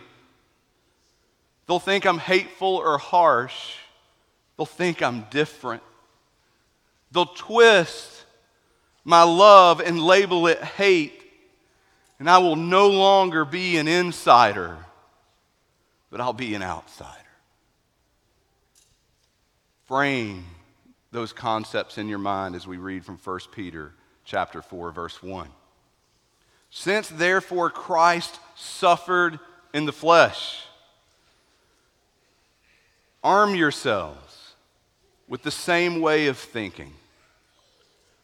They'll 1.67 1.79
think 1.79 2.05
I'm 2.05 2.17
hateful 2.17 2.77
or 2.77 2.97
harsh. 2.97 3.75
They'll 4.55 4.65
think 4.65 5.03
I'm 5.03 5.25
different. 5.31 5.83
They'll 7.11 7.25
twist 7.25 8.23
my 9.03 9.23
love 9.23 9.81
and 9.81 10.01
label 10.01 10.47
it 10.47 10.63
hate 10.63 11.21
and 12.19 12.29
I 12.29 12.37
will 12.37 12.55
no 12.55 12.87
longer 12.87 13.43
be 13.43 13.75
an 13.75 13.89
insider, 13.89 14.77
but 16.09 16.21
I'll 16.21 16.31
be 16.31 16.55
an 16.55 16.63
outsider. 16.63 17.16
Frame 19.87 20.45
those 21.13 21.31
concepts 21.31 21.97
in 21.97 22.09
your 22.09 22.19
mind 22.19 22.55
as 22.55 22.67
we 22.67 22.75
read 22.75 23.05
from 23.05 23.17
1 23.17 23.39
Peter 23.53 23.93
chapter 24.25 24.61
4 24.61 24.91
verse 24.91 25.23
1. 25.23 25.47
Since 26.69 27.07
therefore 27.07 27.69
Christ 27.69 28.37
suffered 28.55 29.39
in 29.73 29.85
the 29.85 29.93
flesh, 29.93 30.65
arm 33.23 33.55
yourselves 33.55 34.55
with 35.29 35.43
the 35.43 35.51
same 35.51 36.01
way 36.01 36.27
of 36.27 36.37
thinking. 36.37 36.93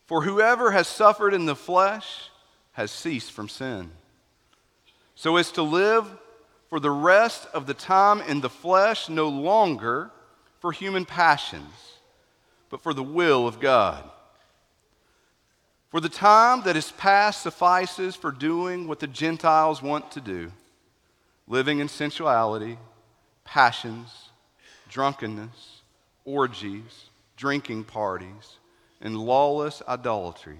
For 0.05 0.23
whoever 0.23 0.71
has 0.71 0.89
suffered 0.89 1.33
in 1.33 1.45
the 1.45 1.55
flesh 1.55 2.29
has 2.73 2.91
ceased 2.91 3.31
from 3.31 3.47
sin. 3.47 3.91
So 5.15 5.37
as 5.37 5.49
to 5.53 5.63
live 5.63 6.05
for 6.67 6.81
the 6.81 6.91
rest 6.91 7.47
of 7.53 7.67
the 7.67 7.73
time 7.73 8.19
in 8.21 8.41
the 8.41 8.49
flesh, 8.49 9.07
no 9.07 9.29
longer 9.29 10.11
for 10.63 10.71
human 10.71 11.03
passions, 11.03 11.99
but 12.69 12.81
for 12.81 12.93
the 12.93 13.03
will 13.03 13.45
of 13.49 13.59
God. 13.59 14.01
For 15.89 15.99
the 15.99 16.07
time 16.07 16.63
that 16.63 16.77
is 16.77 16.89
past 16.89 17.41
suffices 17.41 18.15
for 18.15 18.31
doing 18.31 18.87
what 18.87 19.01
the 19.01 19.07
Gentiles 19.07 19.81
want 19.81 20.11
to 20.11 20.21
do, 20.21 20.53
living 21.49 21.79
in 21.79 21.89
sensuality, 21.89 22.77
passions, 23.43 24.29
drunkenness, 24.87 25.81
orgies, 26.23 27.09
drinking 27.35 27.83
parties, 27.83 28.57
and 29.01 29.17
lawless 29.17 29.81
idolatry. 29.85 30.59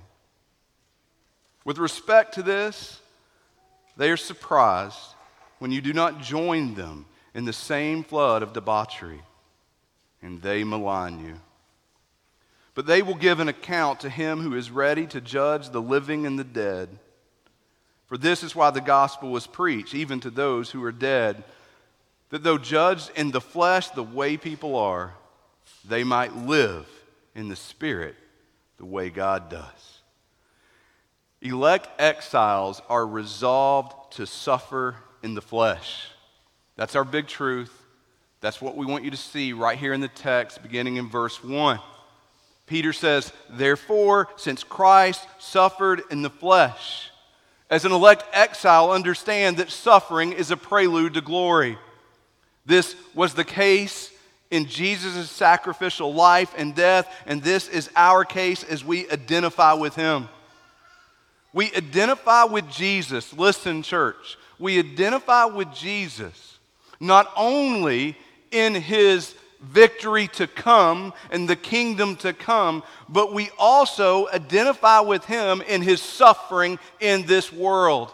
With 1.64 1.78
respect 1.78 2.34
to 2.34 2.44
this, 2.44 3.00
they 3.96 4.12
are 4.12 4.18
surprised 4.18 5.16
when 5.60 5.72
you 5.72 5.80
do 5.80 5.94
not 5.94 6.22
join 6.22 6.74
them 6.74 7.06
in 7.34 7.46
the 7.46 7.54
same 7.54 8.04
flood 8.04 8.44
of 8.44 8.52
debauchery, 8.52 9.22
and 10.24 10.42
they 10.42 10.64
malign 10.64 11.24
you. 11.24 11.36
But 12.74 12.88
they 12.88 13.04
will 13.04 13.16
give 13.16 13.40
an 13.40 13.50
account 13.50 14.00
to 14.00 14.10
him 14.10 14.40
who 14.40 14.56
is 14.56 14.72
ready 14.72 15.06
to 15.08 15.22
judge 15.22 15.70
the 15.70 15.82
living 15.82 16.26
and 16.26 16.40
the 16.40 16.44
dead. 16.44 16.90
For 18.08 18.18
this 18.18 18.42
is 18.42 18.56
why 18.56 18.72
the 18.72 18.82
gospel 18.82 19.30
was 19.30 19.46
preached, 19.46 19.94
even 19.94 20.20
to 20.22 20.32
those 20.32 20.72
who 20.72 20.84
are 20.84 20.92
dead, 20.92 21.44
that 22.30 22.44
though 22.44 22.58
judged 22.58 23.12
in 23.16 23.30
the 23.30 23.42
flesh 23.42 23.90
the 23.90 24.02
way 24.02 24.38
people 24.38 24.76
are, 24.76 25.14
they 25.86 26.04
might 26.04 26.36
live 26.36 26.88
in 27.36 27.50
the 27.50 27.56
spirit 27.56 28.16
the 28.78 28.86
way 28.86 29.10
God 29.10 29.50
does. 29.50 30.00
Elect 31.42 31.90
exiles 32.00 32.82
are 32.90 33.06
resolved 33.06 34.14
to 34.14 34.26
suffer 34.26 34.96
in 35.22 35.36
the 35.36 35.42
flesh. 35.42 36.08
That's 36.76 36.96
our 36.96 37.04
big 37.04 37.28
truth. 37.28 37.83
That's 38.44 38.62
what 38.62 38.76
we 38.76 38.86
want 38.86 39.06
you 39.06 39.12
to 39.12 39.16
see 39.16 39.54
right 39.54 39.78
here 39.78 39.94
in 39.94 40.02
the 40.02 40.10
text, 40.10 40.62
beginning 40.62 40.98
in 40.98 41.08
verse 41.08 41.42
1. 41.42 41.80
Peter 42.68 42.92
says, 42.92 43.32
Therefore, 43.50 44.28
since 44.36 44.66
Christ 44.66 45.26
suffered 45.40 46.02
in 46.12 46.24
the 46.24 46.30
flesh, 46.30 47.10
as 47.70 47.86
an 47.86 47.94
elect 47.94 48.26
exile, 48.34 48.92
understand 48.92 49.56
that 49.58 49.72
suffering 49.72 50.34
is 50.34 50.52
a 50.52 50.58
prelude 50.58 51.14
to 51.14 51.22
glory. 51.22 51.78
This 52.66 52.98
was 53.14 53.34
the 53.34 53.46
case 53.46 54.12
in 54.52 54.66
Jesus' 54.66 55.32
sacrificial 55.32 56.14
life 56.14 56.54
and 56.58 56.76
death, 56.76 57.10
and 57.26 57.42
this 57.42 57.70
is 57.70 57.90
our 57.96 58.26
case 58.26 58.62
as 58.66 58.84
we 58.84 59.10
identify 59.10 59.72
with 59.72 59.96
him. 59.96 60.28
We 61.54 61.74
identify 61.74 62.44
with 62.44 62.70
Jesus. 62.70 63.32
Listen, 63.32 63.84
church. 63.84 64.38
We 64.60 64.80
identify 64.80 65.46
with 65.46 65.74
Jesus 65.74 66.54
not 67.04 67.32
only 67.36 68.18
in 68.54 68.76
his 68.76 69.36
victory 69.60 70.28
to 70.28 70.46
come 70.46 71.14
and 71.32 71.50
the 71.50 71.56
kingdom 71.56 72.16
to 72.18 72.34
come, 72.34 72.84
but 73.10 73.34
we 73.34 73.50
also 73.58 74.28
identify 74.30 75.00
with 75.00 75.26
him 75.26 75.62
in 75.62 75.82
his 75.82 76.02
suffering 76.02 76.78
in 77.00 77.26
this 77.26 77.52
world. 77.52 78.14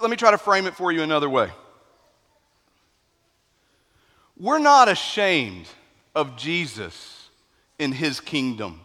Let 0.00 0.10
me 0.10 0.16
try 0.16 0.32
to 0.32 0.38
frame 0.38 0.66
it 0.66 0.74
for 0.74 0.90
you 0.90 1.02
another 1.02 1.30
way. 1.30 1.50
We're 4.36 4.58
not 4.58 4.88
ashamed 4.88 5.66
of 6.14 6.36
Jesus 6.36 7.28
in 7.78 7.92
his 7.92 8.18
kingdom. 8.18 8.80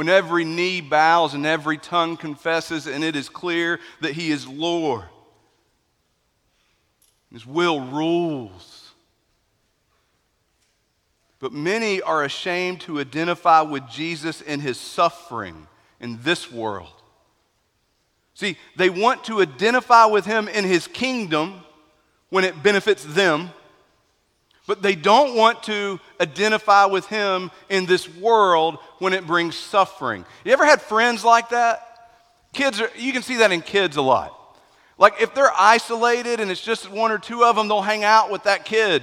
When 0.00 0.08
every 0.08 0.46
knee 0.46 0.80
bows 0.80 1.34
and 1.34 1.44
every 1.44 1.76
tongue 1.76 2.16
confesses, 2.16 2.86
and 2.86 3.04
it 3.04 3.14
is 3.14 3.28
clear 3.28 3.78
that 4.00 4.14
He 4.14 4.30
is 4.30 4.48
Lord. 4.48 5.04
His 7.30 7.46
will 7.46 7.82
rules. 7.82 8.92
But 11.38 11.52
many 11.52 12.00
are 12.00 12.24
ashamed 12.24 12.80
to 12.80 12.98
identify 12.98 13.60
with 13.60 13.90
Jesus 13.90 14.40
in 14.40 14.60
his 14.60 14.80
suffering 14.80 15.66
in 16.00 16.18
this 16.22 16.50
world. 16.50 17.02
See, 18.32 18.56
they 18.76 18.88
want 18.88 19.24
to 19.24 19.42
identify 19.42 20.06
with 20.06 20.24
him 20.24 20.48
in 20.48 20.64
his 20.64 20.86
kingdom 20.86 21.60
when 22.30 22.44
it 22.44 22.62
benefits 22.62 23.04
them, 23.04 23.50
but 24.70 24.82
they 24.82 24.94
don't 24.94 25.34
want 25.34 25.64
to 25.64 25.98
identify 26.20 26.84
with 26.84 27.04
him 27.06 27.50
in 27.70 27.86
this 27.86 28.08
world 28.08 28.78
when 29.00 29.12
it 29.12 29.26
brings 29.26 29.56
suffering. 29.56 30.24
You 30.44 30.52
ever 30.52 30.64
had 30.64 30.80
friends 30.80 31.24
like 31.24 31.48
that? 31.48 31.82
Kids 32.52 32.80
are, 32.80 32.88
you 32.96 33.12
can 33.12 33.22
see 33.22 33.38
that 33.38 33.50
in 33.50 33.62
kids 33.62 33.96
a 33.96 34.02
lot. 34.02 34.32
Like 34.96 35.20
if 35.20 35.34
they're 35.34 35.50
isolated 35.58 36.38
and 36.38 36.52
it's 36.52 36.62
just 36.62 36.88
one 36.88 37.10
or 37.10 37.18
two 37.18 37.42
of 37.42 37.56
them, 37.56 37.66
they'll 37.66 37.82
hang 37.82 38.04
out 38.04 38.30
with 38.30 38.44
that 38.44 38.64
kid. 38.64 39.02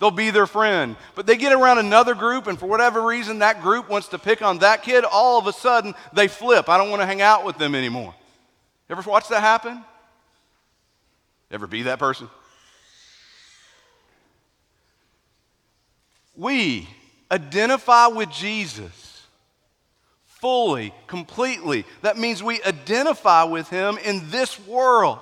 They'll 0.00 0.10
be 0.10 0.28
their 0.28 0.46
friend. 0.46 0.96
But 1.14 1.24
they 1.26 1.38
get 1.38 1.54
around 1.54 1.78
another 1.78 2.14
group, 2.14 2.46
and 2.46 2.58
for 2.58 2.66
whatever 2.66 3.00
reason, 3.00 3.38
that 3.38 3.62
group 3.62 3.88
wants 3.88 4.08
to 4.08 4.18
pick 4.18 4.42
on 4.42 4.58
that 4.58 4.82
kid. 4.82 5.06
All 5.10 5.38
of 5.38 5.46
a 5.46 5.52
sudden, 5.54 5.94
they 6.12 6.28
flip. 6.28 6.68
I 6.68 6.76
don't 6.76 6.90
want 6.90 7.00
to 7.00 7.06
hang 7.06 7.22
out 7.22 7.46
with 7.46 7.56
them 7.56 7.74
anymore. 7.74 8.14
Ever 8.90 9.10
watch 9.10 9.28
that 9.28 9.40
happen? 9.40 9.82
Ever 11.50 11.66
be 11.66 11.84
that 11.84 11.98
person? 11.98 12.28
We 16.40 16.88
identify 17.30 18.06
with 18.06 18.30
Jesus 18.30 19.26
fully, 20.24 20.94
completely. 21.06 21.84
That 22.00 22.16
means 22.16 22.42
we 22.42 22.62
identify 22.62 23.44
with 23.44 23.68
him 23.68 23.98
in 23.98 24.30
this 24.30 24.58
world. 24.66 25.18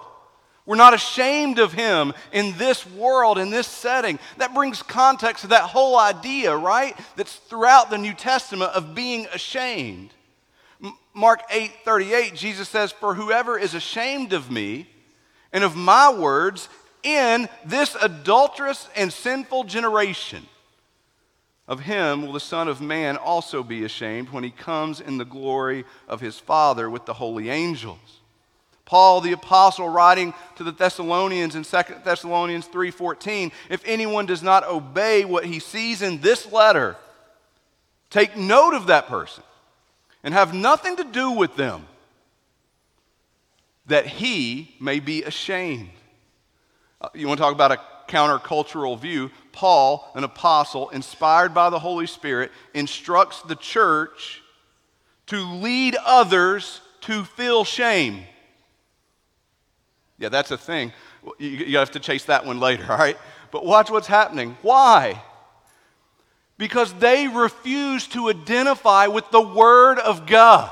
We're 0.64 0.76
not 0.76 0.94
ashamed 0.94 1.58
of 1.58 1.72
him 1.72 2.12
in 2.30 2.56
this 2.56 2.86
world, 2.86 3.36
in 3.36 3.50
this 3.50 3.66
setting. 3.66 4.20
That 4.36 4.54
brings 4.54 4.80
context 4.80 5.42
to 5.42 5.48
that 5.48 5.64
whole 5.64 5.98
idea, 5.98 6.56
right? 6.56 6.96
That's 7.16 7.34
throughout 7.34 7.90
the 7.90 7.98
New 7.98 8.14
Testament 8.14 8.70
of 8.72 8.94
being 8.94 9.26
ashamed. 9.32 10.10
Mark 11.14 11.40
8 11.50 11.72
38, 11.84 12.36
Jesus 12.36 12.68
says, 12.68 12.92
For 12.92 13.16
whoever 13.16 13.58
is 13.58 13.74
ashamed 13.74 14.32
of 14.32 14.52
me 14.52 14.88
and 15.52 15.64
of 15.64 15.74
my 15.74 16.14
words 16.14 16.68
in 17.02 17.48
this 17.64 17.96
adulterous 18.00 18.88
and 18.94 19.12
sinful 19.12 19.64
generation, 19.64 20.46
of 21.68 21.80
him 21.80 22.22
will 22.22 22.32
the 22.32 22.40
Son 22.40 22.66
of 22.66 22.80
Man 22.80 23.18
also 23.18 23.62
be 23.62 23.84
ashamed 23.84 24.30
when 24.30 24.42
he 24.42 24.50
comes 24.50 25.00
in 25.00 25.18
the 25.18 25.24
glory 25.24 25.84
of 26.08 26.20
his 26.20 26.38
Father 26.38 26.88
with 26.88 27.04
the 27.04 27.12
holy 27.12 27.50
angels. 27.50 27.98
Paul 28.86 29.20
the 29.20 29.32
apostle 29.32 29.90
writing 29.90 30.32
to 30.56 30.64
the 30.64 30.72
Thessalonians 30.72 31.54
in 31.54 31.62
2 31.62 32.02
Thessalonians 32.04 32.66
3:14, 32.66 33.52
if 33.68 33.82
anyone 33.84 34.24
does 34.24 34.42
not 34.42 34.64
obey 34.64 35.26
what 35.26 35.44
he 35.44 35.58
sees 35.58 36.00
in 36.00 36.22
this 36.22 36.50
letter, 36.50 36.96
take 38.08 38.34
note 38.34 38.72
of 38.72 38.86
that 38.86 39.06
person 39.06 39.44
and 40.24 40.32
have 40.32 40.54
nothing 40.54 40.96
to 40.96 41.04
do 41.04 41.32
with 41.32 41.54
them 41.56 41.86
that 43.88 44.06
he 44.06 44.74
may 44.80 45.00
be 45.00 45.22
ashamed. 45.22 45.90
Uh, 47.00 47.08
you 47.12 47.28
want 47.28 47.36
to 47.36 47.42
talk 47.42 47.54
about 47.54 47.72
a 47.72 47.80
countercultural 48.08 48.98
view, 48.98 49.30
Paul, 49.58 50.08
an 50.14 50.22
apostle, 50.22 50.88
inspired 50.90 51.52
by 51.52 51.68
the 51.68 51.80
Holy 51.80 52.06
Spirit, 52.06 52.52
instructs 52.74 53.42
the 53.42 53.56
church 53.56 54.40
to 55.26 55.36
lead 55.36 55.96
others 56.06 56.80
to 57.00 57.24
feel 57.24 57.64
shame. 57.64 58.22
Yeah, 60.16 60.28
that's 60.28 60.52
a 60.52 60.56
thing. 60.56 60.92
You, 61.40 61.48
you 61.48 61.78
have 61.78 61.90
to 61.90 61.98
chase 61.98 62.26
that 62.26 62.46
one 62.46 62.60
later, 62.60 62.86
all 62.88 62.96
right? 62.96 63.18
But 63.50 63.66
watch 63.66 63.90
what's 63.90 64.06
happening. 64.06 64.56
Why? 64.62 65.20
Because 66.56 66.92
they 66.94 67.26
refuse 67.26 68.06
to 68.08 68.30
identify 68.30 69.08
with 69.08 69.28
the 69.32 69.42
Word 69.42 69.98
of 69.98 70.24
God. 70.24 70.70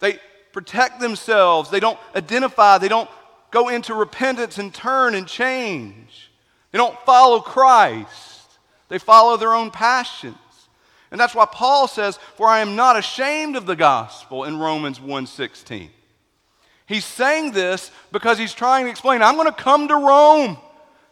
They, 0.00 0.18
protect 0.52 1.00
themselves. 1.00 1.70
They 1.70 1.80
don't 1.80 1.98
identify. 2.14 2.76
They 2.76 2.88
don't 2.88 3.10
go 3.56 3.70
into 3.70 3.94
repentance 3.94 4.58
and 4.58 4.74
turn 4.74 5.14
and 5.14 5.26
change. 5.26 6.30
They 6.72 6.76
don't 6.76 6.98
follow 7.06 7.40
Christ. 7.40 8.50
They 8.88 8.98
follow 8.98 9.38
their 9.38 9.54
own 9.54 9.70
passions. 9.70 10.36
And 11.10 11.18
that's 11.18 11.34
why 11.34 11.46
Paul 11.46 11.88
says, 11.88 12.18
"For 12.36 12.48
I 12.48 12.58
am 12.58 12.76
not 12.76 12.98
ashamed 12.98 13.56
of 13.56 13.64
the 13.64 13.74
gospel" 13.74 14.44
in 14.44 14.58
Romans 14.58 15.00
1:16. 15.00 15.90
He's 16.84 17.06
saying 17.06 17.52
this 17.52 17.90
because 18.12 18.36
he's 18.36 18.52
trying 18.52 18.84
to 18.84 18.90
explain, 18.90 19.22
I'm 19.22 19.36
going 19.36 19.46
to 19.48 19.62
come 19.62 19.88
to 19.88 19.96
Rome. 19.96 20.58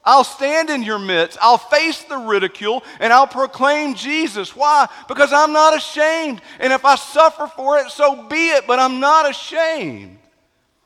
I'll 0.04 0.22
stand 0.22 0.68
in 0.68 0.82
your 0.82 0.98
midst. 0.98 1.38
I'll 1.40 1.56
face 1.56 2.02
the 2.02 2.18
ridicule 2.18 2.84
and 3.00 3.10
I'll 3.10 3.26
proclaim 3.26 3.94
Jesus. 3.94 4.54
Why? 4.54 4.86
Because 5.08 5.32
I'm 5.32 5.54
not 5.54 5.74
ashamed. 5.74 6.42
And 6.60 6.74
if 6.74 6.84
I 6.84 6.96
suffer 6.96 7.46
for 7.46 7.78
it, 7.78 7.90
so 7.90 8.24
be 8.24 8.50
it. 8.50 8.66
But 8.66 8.80
I'm 8.80 9.00
not 9.00 9.30
ashamed 9.30 10.18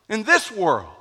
in 0.09 0.23
this 0.23 0.53
world. 0.53 0.95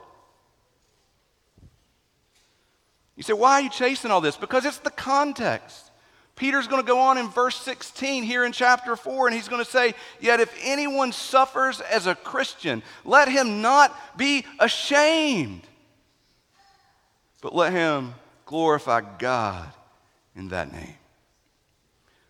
You 3.18 3.24
say, 3.24 3.34
why 3.34 3.54
are 3.54 3.62
you 3.62 3.70
chasing 3.70 4.12
all 4.12 4.22
this? 4.22 4.38
Because 4.38 4.64
it's 4.64 4.78
the 4.78 4.92
context. 4.92 5.92
Peter's 6.38 6.68
going 6.68 6.82
to 6.82 6.88
go 6.88 7.00
on 7.00 7.18
in 7.18 7.28
verse 7.28 7.60
16 7.60 8.24
here 8.24 8.46
in 8.46 8.54
chapter 8.54 8.96
4, 8.96 9.28
and 9.28 9.36
he's 9.36 9.50
going 9.50 9.64
to 9.64 9.70
say, 9.70 9.96
Yet 10.22 10.40
if 10.40 10.56
anyone 10.64 11.12
suffers 11.12 11.82
as 11.82 12.08
a 12.08 12.16
Christian, 12.16 12.84
let 13.04 13.28
him 13.28 13.62
not 13.62 13.94
be 14.18 14.46
ashamed 14.60 15.64
but 17.42 17.56
let 17.56 17.74
him 17.74 18.14
glorify 18.46 19.02
God 19.02 19.70
in 20.36 20.50
that 20.50 20.72
name. 20.72 20.96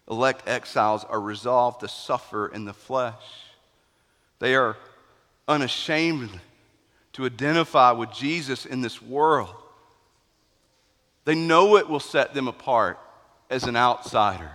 Elect 0.09 0.47
exiles 0.47 1.03
are 1.03 1.19
resolved 1.19 1.81
to 1.81 1.87
suffer 1.87 2.47
in 2.47 2.65
the 2.65 2.73
flesh. 2.73 3.15
They 4.39 4.55
are 4.55 4.77
unashamed 5.47 6.39
to 7.13 7.25
identify 7.25 7.91
with 7.91 8.13
Jesus 8.13 8.65
in 8.65 8.81
this 8.81 9.01
world. 9.01 9.55
They 11.27 11.35
know 11.35 11.75
it 11.75 11.89
will 11.89 11.99
set 11.99 12.33
them 12.33 12.47
apart 12.47 12.97
as 13.49 13.65
an 13.65 13.75
outsider. 13.75 14.49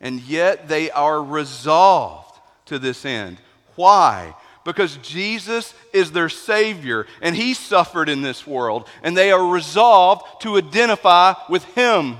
And 0.00 0.20
yet 0.22 0.66
they 0.66 0.90
are 0.90 1.22
resolved 1.22 2.40
to 2.64 2.80
this 2.80 3.04
end. 3.04 3.38
Why? 3.76 4.34
because 4.64 4.96
Jesus 4.96 5.74
is 5.92 6.12
their 6.12 6.30
Savior 6.30 7.06
and 7.20 7.36
He 7.36 7.52
suffered 7.52 8.08
in 8.08 8.22
this 8.22 8.46
world, 8.46 8.88
and 9.02 9.14
they 9.14 9.30
are 9.30 9.46
resolved 9.46 10.40
to 10.40 10.56
identify 10.56 11.34
with 11.50 11.64
Him. 11.74 12.16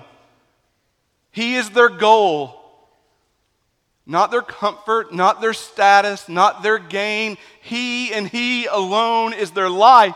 He 1.33 1.55
is 1.55 1.70
their 1.70 1.88
goal, 1.88 2.61
not 4.05 4.31
their 4.31 4.42
comfort, 4.42 5.14
not 5.14 5.40
their 5.40 5.55
status, 5.55 6.29
not 6.29 6.62
their 6.62 6.79
gain. 6.79 7.38
He 7.62 8.12
and 8.12 8.29
He 8.29 8.66
alone 8.66 9.33
is 9.33 9.53
their 9.53 9.70
life, 9.70 10.14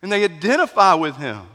and 0.00 0.10
they 0.10 0.24
identify 0.24 0.94
with 0.94 1.16
Him. 1.16 1.46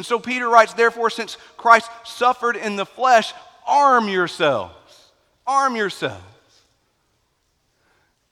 And 0.00 0.06
so 0.06 0.18
Peter 0.18 0.48
writes, 0.48 0.72
therefore, 0.72 1.10
since 1.10 1.36
Christ 1.58 1.90
suffered 2.06 2.56
in 2.56 2.76
the 2.76 2.86
flesh, 2.86 3.34
arm 3.66 4.08
yourselves. 4.08 5.10
Arm 5.46 5.76
yourselves. 5.76 6.24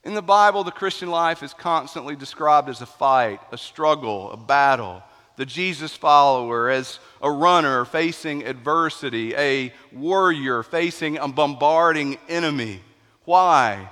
In 0.03 0.15
the 0.15 0.23
Bible, 0.23 0.65
the 0.65 0.71
Christian 0.71 1.11
life 1.11 1.43
is 1.43 1.53
constantly 1.53 2.17
described 2.17 2.71
as 2.71 2.81
a 2.81 2.87
fight, 2.87 3.43
a 3.53 3.59
struggle, 3.59 4.33
a 4.33 4.37
battle. 4.39 5.03
The 5.37 5.45
Jesus 5.45 5.95
follower 5.95 6.71
as 6.71 7.01
a 7.21 7.31
runner 7.31 7.85
facing 7.85 8.47
adversity, 8.47 9.35
a 9.35 9.71
warrior 9.93 10.63
facing 10.63 11.19
a 11.19 11.29
bombarding 11.29 12.17
enemy. 12.31 12.81
Why? 13.27 13.91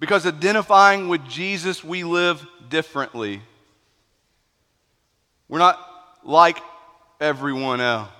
Because 0.00 0.26
identifying 0.26 1.06
with 1.06 1.24
Jesus, 1.28 1.84
we 1.84 2.02
live 2.02 2.44
differently. 2.68 3.40
We're 5.48 5.58
not 5.58 5.78
like 6.24 6.58
everyone 7.20 7.80
else. 7.80 8.10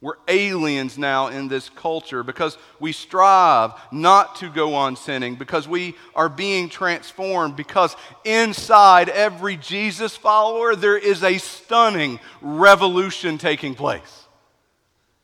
We're 0.00 0.18
aliens 0.28 0.98
now 0.98 1.28
in 1.28 1.48
this 1.48 1.70
culture 1.70 2.22
because 2.22 2.58
we 2.78 2.92
strive 2.92 3.72
not 3.90 4.36
to 4.36 4.50
go 4.50 4.74
on 4.74 4.94
sinning, 4.94 5.36
because 5.36 5.66
we 5.66 5.94
are 6.14 6.28
being 6.28 6.68
transformed, 6.68 7.56
because 7.56 7.96
inside 8.24 9.08
every 9.08 9.56
Jesus 9.56 10.14
follower 10.14 10.76
there 10.76 10.98
is 10.98 11.24
a 11.24 11.38
stunning 11.38 12.20
revolution 12.42 13.38
taking 13.38 13.74
place. 13.74 14.26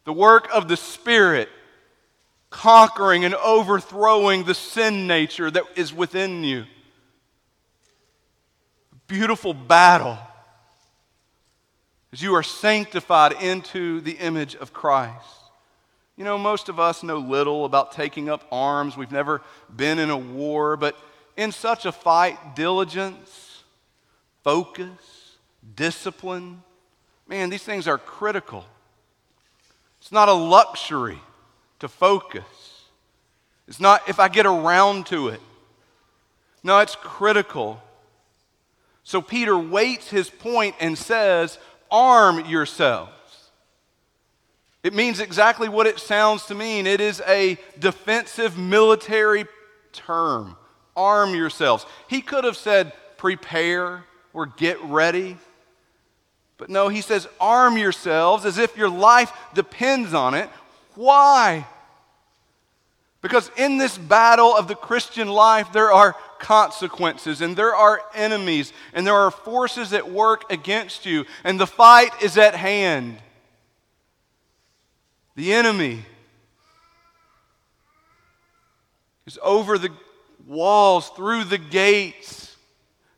The 0.04 0.12
work 0.12 0.48
of 0.52 0.68
the 0.68 0.76
Spirit 0.76 1.48
conquering 2.50 3.24
and 3.24 3.34
overthrowing 3.34 4.44
the 4.44 4.54
sin 4.54 5.06
nature 5.06 5.50
that 5.50 5.64
is 5.76 5.92
within 5.92 6.44
you. 6.44 6.64
Beautiful 9.06 9.52
battle 9.54 10.18
as 12.12 12.22
you 12.22 12.34
are 12.34 12.42
sanctified 12.42 13.32
into 13.42 14.00
the 14.00 14.12
image 14.12 14.54
of 14.56 14.72
Christ. 14.72 15.26
You 16.16 16.24
know, 16.24 16.36
most 16.36 16.68
of 16.68 16.78
us 16.78 17.02
know 17.02 17.16
little 17.16 17.64
about 17.64 17.92
taking 17.92 18.28
up 18.28 18.46
arms. 18.52 18.96
We've 18.96 19.10
never 19.10 19.40
been 19.74 19.98
in 19.98 20.10
a 20.10 20.16
war, 20.16 20.76
but 20.76 20.96
in 21.36 21.52
such 21.52 21.86
a 21.86 21.92
fight, 21.92 22.54
diligence, 22.54 23.62
focus, 24.44 25.36
discipline, 25.74 26.62
man, 27.26 27.48
these 27.48 27.62
things 27.62 27.88
are 27.88 27.98
critical. 27.98 28.64
It's 30.00 30.12
not 30.12 30.28
a 30.28 30.34
luxury 30.34 31.18
to 31.78 31.88
focus. 31.88 32.44
It's 33.66 33.80
not 33.80 34.08
if 34.08 34.20
I 34.20 34.28
get 34.28 34.44
around 34.44 35.06
to 35.06 35.28
it. 35.28 35.40
No, 36.62 36.78
it's 36.80 36.94
critical. 36.94 37.82
So 39.04 39.22
Peter 39.22 39.58
waits 39.58 40.10
his 40.10 40.28
point 40.28 40.76
and 40.78 40.96
says, 40.96 41.58
Arm 41.92 42.46
yourselves. 42.46 43.12
It 44.82 44.94
means 44.94 45.20
exactly 45.20 45.68
what 45.68 45.86
it 45.86 46.00
sounds 46.00 46.46
to 46.46 46.54
mean. 46.56 46.86
It 46.86 47.00
is 47.00 47.22
a 47.28 47.56
defensive 47.78 48.58
military 48.58 49.44
term. 49.92 50.56
Arm 50.96 51.34
yourselves. 51.34 51.86
He 52.08 52.20
could 52.20 52.44
have 52.44 52.56
said, 52.56 52.92
Prepare 53.16 54.04
or 54.32 54.46
get 54.46 54.82
ready. 54.82 55.36
But 56.56 56.70
no, 56.70 56.88
he 56.88 57.00
says, 57.00 57.28
Arm 57.40 57.76
yourselves 57.76 58.44
as 58.44 58.58
if 58.58 58.76
your 58.76 58.88
life 58.88 59.32
depends 59.54 60.14
on 60.14 60.34
it. 60.34 60.50
Why? 60.94 61.66
Because 63.20 63.50
in 63.56 63.78
this 63.78 63.96
battle 63.96 64.54
of 64.56 64.66
the 64.66 64.74
Christian 64.74 65.28
life, 65.28 65.72
there 65.72 65.92
are 65.92 66.16
consequences 66.42 67.40
and 67.40 67.56
there 67.56 67.74
are 67.74 68.02
enemies 68.14 68.74
and 68.92 69.06
there 69.06 69.14
are 69.14 69.30
forces 69.30 69.94
at 69.94 70.10
work 70.10 70.52
against 70.52 71.06
you, 71.06 71.24
and 71.44 71.58
the 71.58 71.66
fight 71.66 72.10
is 72.22 72.36
at 72.36 72.54
hand. 72.54 73.16
The 75.34 75.54
enemy 75.54 76.04
is 79.24 79.38
over 79.42 79.78
the 79.78 79.90
walls, 80.46 81.08
through 81.10 81.44
the 81.44 81.58
gates. 81.58 82.56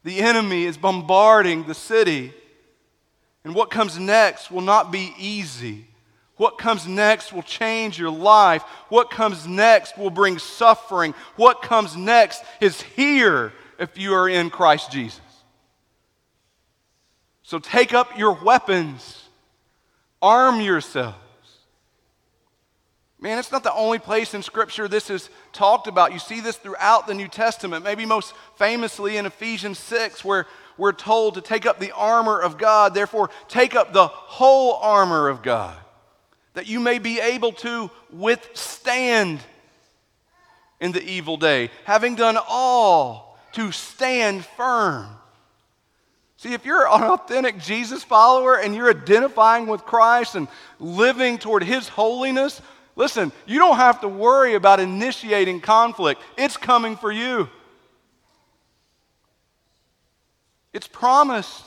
The 0.05 0.21
enemy 0.21 0.65
is 0.65 0.77
bombarding 0.77 1.65
the 1.65 1.75
city. 1.75 2.33
And 3.43 3.55
what 3.55 3.71
comes 3.71 3.99
next 3.99 4.51
will 4.51 4.61
not 4.61 4.93
be 4.93 5.13
easy. 5.19 5.87
What 6.37 6.59
comes 6.59 6.87
next 6.87 7.33
will 7.33 7.43
change 7.43 7.99
your 7.99 8.11
life. 8.11 8.63
What 8.89 9.11
comes 9.11 9.47
next 9.47 9.97
will 9.97 10.11
bring 10.11 10.39
suffering. 10.39 11.15
What 11.37 11.63
comes 11.63 11.97
next 11.97 12.43
is 12.61 12.83
here 12.83 13.53
if 13.79 13.97
you 13.99 14.15
are 14.15 14.29
in 14.29 14.51
Christ 14.51 14.91
Jesus. 14.91 15.21
So 17.43 17.59
take 17.59 17.95
up 17.95 18.19
your 18.19 18.33
weapons, 18.33 19.29
arm 20.21 20.61
yourselves. 20.61 21.19
Man, 23.21 23.39
it's 23.39 23.53
not 23.53 23.63
the 23.63 23.73
only 23.73 23.99
place 23.99 24.35
in 24.35 24.43
Scripture 24.43 24.89
this 24.89 25.09
is 25.11 25.31
talked 25.53 25.87
about. 25.87 26.13
You 26.13 26.19
see 26.19 26.41
this 26.41 26.57
throughout 26.57 27.07
the 27.07 27.15
New 27.15 27.29
Testament, 27.29 27.85
maybe 27.85 28.05
most 28.05 28.35
famously 28.57 29.17
in 29.17 29.25
Ephesians 29.25 29.79
6, 29.79 30.25
where 30.25 30.47
we're 30.77 30.93
told 30.93 31.35
to 31.35 31.41
take 31.41 31.65
up 31.65 31.79
the 31.79 31.93
armor 31.93 32.41
of 32.41 32.59
God. 32.59 32.93
Therefore, 32.93 33.31
take 33.49 33.75
up 33.75 33.93
the 33.93 34.09
whole 34.09 34.75
armor 34.75 35.29
of 35.29 35.43
God 35.43 35.84
that 36.55 36.67
you 36.67 36.81
may 36.81 36.99
be 36.99 37.21
able 37.21 37.53
to 37.53 37.91
withstand 38.11 39.41
in 40.81 40.93
the 40.93 41.03
evil 41.03 41.37
day, 41.37 41.71
having 41.85 42.15
done 42.15 42.39
all 42.49 43.39
to 43.53 43.71
stand 43.71 44.45
firm. 44.45 45.07
See, 46.37 46.53
if 46.53 46.65
you're 46.65 46.87
an 46.87 47.05
authentic 47.05 47.59
Jesus 47.59 48.03
follower 48.05 48.59
and 48.59 48.75
you're 48.75 48.91
identifying 48.91 49.67
with 49.67 49.85
Christ 49.85 50.35
and 50.35 50.49
living 50.79 51.39
toward 51.39 51.63
His 51.63 51.89
holiness, 51.89 52.61
listen, 52.97 53.33
you 53.47 53.59
don't 53.59 53.77
have 53.77 54.01
to 54.03 54.09
worry 54.09 54.55
about 54.55 54.79
initiating 54.79 55.61
conflict. 55.61 56.21
It's 56.37 56.57
coming 56.57 56.97
for 56.97 57.11
you. 57.11 57.49
It's 60.73 60.89
promised. 60.89 61.65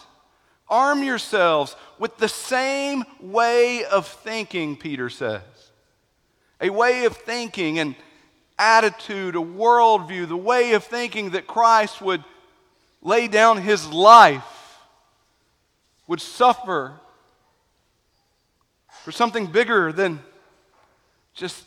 Arm 0.70 1.04
yourselves 1.04 1.76
with 1.98 2.18
the 2.18 2.28
same 2.28 3.06
way 3.22 3.86
of 3.86 4.08
thinking, 4.08 4.76
Peter 4.76 5.10
says. 5.10 5.42
A 6.60 6.70
way 6.70 7.06
of 7.06 7.16
thinking 7.16 7.80
and 7.80 7.96
attitude, 8.60 9.36
a 9.36 9.40
worldview, 9.40 10.28
the 10.28 10.36
way 10.36 10.74
of 10.74 10.84
thinking 10.84 11.32
that 11.32 11.48
Christ 11.48 12.02
would 12.02 12.24
lay 13.02 13.28
down 13.28 13.62
his 13.62 13.88
life, 13.88 14.80
would 16.08 16.22
suffer 16.22 16.94
for 19.04 19.12
something 19.12 19.48
bigger 19.48 19.92
than 19.92 20.20
just 21.34 21.64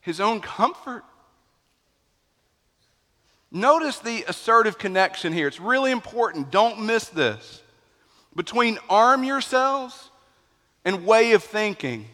his 0.00 0.20
own 0.20 0.40
comfort. 0.40 1.04
Notice 3.52 3.98
the 3.98 4.24
assertive 4.26 4.78
connection 4.78 5.32
here. 5.32 5.46
It's 5.46 5.60
really 5.60 5.90
important. 5.90 6.50
Don't 6.50 6.80
miss 6.80 7.08
this 7.08 7.62
between 8.34 8.78
arm 8.88 9.24
yourselves 9.24 10.10
and 10.84 11.04
way 11.04 11.32
of 11.32 11.42
thinking. 11.42 12.06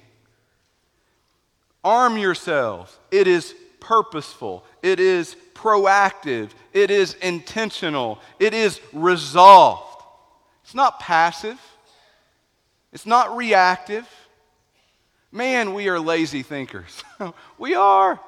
Arm 1.84 2.18
yourselves. 2.18 2.96
It 3.10 3.26
is 3.26 3.54
purposeful, 3.80 4.64
it 4.82 4.98
is 4.98 5.36
proactive, 5.54 6.50
it 6.72 6.90
is 6.90 7.14
intentional, 7.14 8.18
it 8.40 8.52
is 8.52 8.80
resolved. 8.92 10.02
It's 10.64 10.74
not 10.74 10.98
passive, 10.98 11.60
it's 12.92 13.06
not 13.06 13.36
reactive. 13.36 14.08
Man, 15.30 15.74
we 15.74 15.88
are 15.88 16.00
lazy 16.00 16.42
thinkers. 16.42 17.04
we 17.58 17.74
are. 17.74 18.18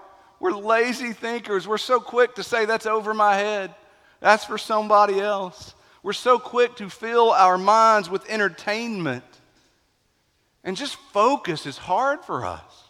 We're 0.41 0.53
lazy 0.53 1.13
thinkers. 1.13 1.67
We're 1.67 1.79
so 1.79 2.01
quick 2.01 2.35
to 2.35 2.43
say, 2.43 2.65
that's 2.65 2.87
over 2.87 3.15
my 3.15 3.35
head. 3.35 3.75
That's 4.21 4.45
for 4.45 4.59
somebody 4.59 5.19
else. 5.19 5.75
We're 6.03 6.13
so 6.13 6.39
quick 6.39 6.77
to 6.77 6.89
fill 6.89 7.31
our 7.33 7.59
minds 7.59 8.09
with 8.09 8.29
entertainment. 8.29 9.25
And 10.65 10.77
just 10.77 10.97
focus 11.13 11.67
is 11.67 11.79
hard 11.79 12.25
for 12.25 12.45
us. 12.45 12.85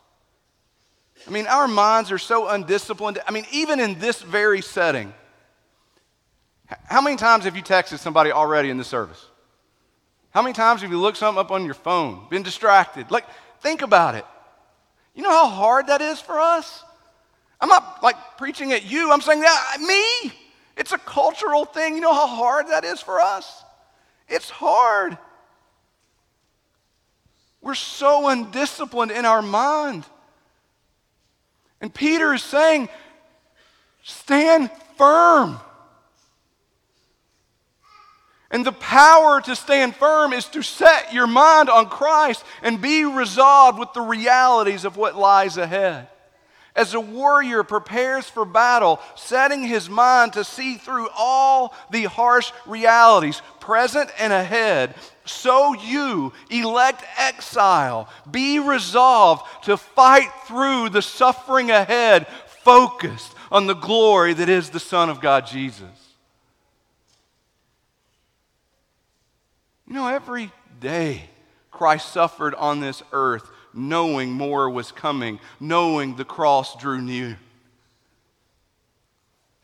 I 1.27 1.31
mean, 1.31 1.47
our 1.47 1.69
minds 1.69 2.11
are 2.11 2.19
so 2.19 2.49
undisciplined. 2.49 3.19
I 3.27 3.33
mean, 3.33 3.45
even 3.53 3.81
in 3.81 3.99
this 3.99 4.23
very 4.23 4.63
setting, 4.63 5.13
how 6.85 7.01
many 7.01 7.17
times 7.17 7.45
have 7.45 7.57
you 7.57 7.63
texted 7.63 7.99
somebody 7.99 8.31
already 8.31 8.71
in 8.71 8.79
the 8.79 8.85
service? 8.85 9.25
How 10.31 10.43
many 10.43 10.53
times 10.53 10.83
have 10.83 10.91
you 10.91 10.99
looked 10.99 11.19
something 11.19 11.41
up 11.41 11.51
on 11.51 11.65
your 11.65 11.75
phone, 11.75 12.27
been 12.31 12.43
distracted? 12.43 13.11
Like, 13.11 13.25
think 13.61 13.83
about 13.83 14.15
it. 14.15 14.25
You 15.15 15.23
know 15.23 15.31
how 15.31 15.49
hard 15.49 15.89
that 15.89 16.01
is 16.01 16.21
for 16.21 16.39
us? 16.41 16.85
I'm 17.61 17.69
not 17.69 18.03
like 18.03 18.17
preaching 18.37 18.73
at 18.73 18.85
you, 18.85 19.11
I'm 19.11 19.21
saying 19.21 19.41
that 19.41 19.81
me. 19.81 20.33
It's 20.79 20.93
a 20.93 20.99
cultural 20.99 21.65
thing. 21.65 21.97
You 21.97 22.01
know 22.01 22.15
how 22.15 22.29
hard 22.29 22.69
that 22.69 22.85
is 22.85 23.01
for 23.01 23.21
us? 23.21 23.65
It's 24.29 24.49
hard. 24.49 25.19
We're 27.61 27.75
so 27.75 28.29
undisciplined 28.29 29.11
in 29.11 29.25
our 29.25 29.43
mind. 29.43 30.05
And 31.81 31.93
Peter 31.93 32.33
is 32.33 32.45
saying, 32.45 32.89
stand 34.05 34.71
firm. 34.97 35.59
And 38.51 38.65
the 38.65 38.73
power 38.73 39.41
to 39.43 39.57
stand 39.57 39.97
firm 39.97 40.33
is 40.33 40.47
to 40.47 40.63
set 40.63 41.13
your 41.13 41.27
mind 41.27 41.69
on 41.69 41.89
Christ 41.89 42.45
and 42.63 42.81
be 42.81 43.05
resolved 43.05 43.81
with 43.81 43.93
the 43.95 44.01
realities 44.01 44.85
of 44.85 44.97
what 44.97 45.17
lies 45.17 45.57
ahead 45.57 46.09
as 46.79 46.95
a 46.95 47.01
warrior 47.01 47.65
prepares 47.65 48.27
for 48.31 48.45
battle, 48.45 49.01
setting 49.17 49.65
his 49.65 49.91
mind 49.91 50.35
to 50.35 50.45
see 50.45 50.77
through 50.77 51.09
all 51.17 51.75
the 51.91 52.05
harsh 52.05 52.53
realities, 52.67 53.43
present 53.59 54.09
and 54.19 54.33
ahead, 54.33 54.95
so 55.25 55.75
you, 55.75 56.33
elect 56.51 57.05
exile, 57.19 58.09
be 58.31 58.61
resolved 58.61 59.45
to 59.65 59.77
fight 59.77 60.31
through 60.47 60.89
the 60.91 61.03
suffering 61.03 61.73
ahead, 61.73 62.29
focused 62.63 63.35
on 63.51 63.67
the 63.67 63.75
glory 63.75 64.33
that 64.33 64.49
is 64.49 64.71
the 64.71 64.81
Son 64.81 65.11
of 65.11 65.21
God, 65.21 65.47
Jesus. 65.47 65.83
You 69.89 69.95
know, 69.95 70.07
every 70.07 70.53
day 70.81 71.25
Christ 71.73 72.13
suffered 72.13 72.55
on 72.55 72.79
this 72.79 73.03
earth 73.13 73.51
knowing 73.75 74.31
more 74.33 74.71
was 74.71 74.93
coming, 74.93 75.41
knowing 75.61 76.17
the 76.17 76.25
cross 76.25 76.77
drew 76.77 77.01
near. 77.01 77.39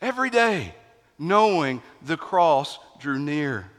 Every 0.00 0.30
day, 0.30 0.74
knowing 1.18 1.82
the 2.02 2.16
cross 2.16 2.78
drew 2.98 3.18
near. 3.18 3.70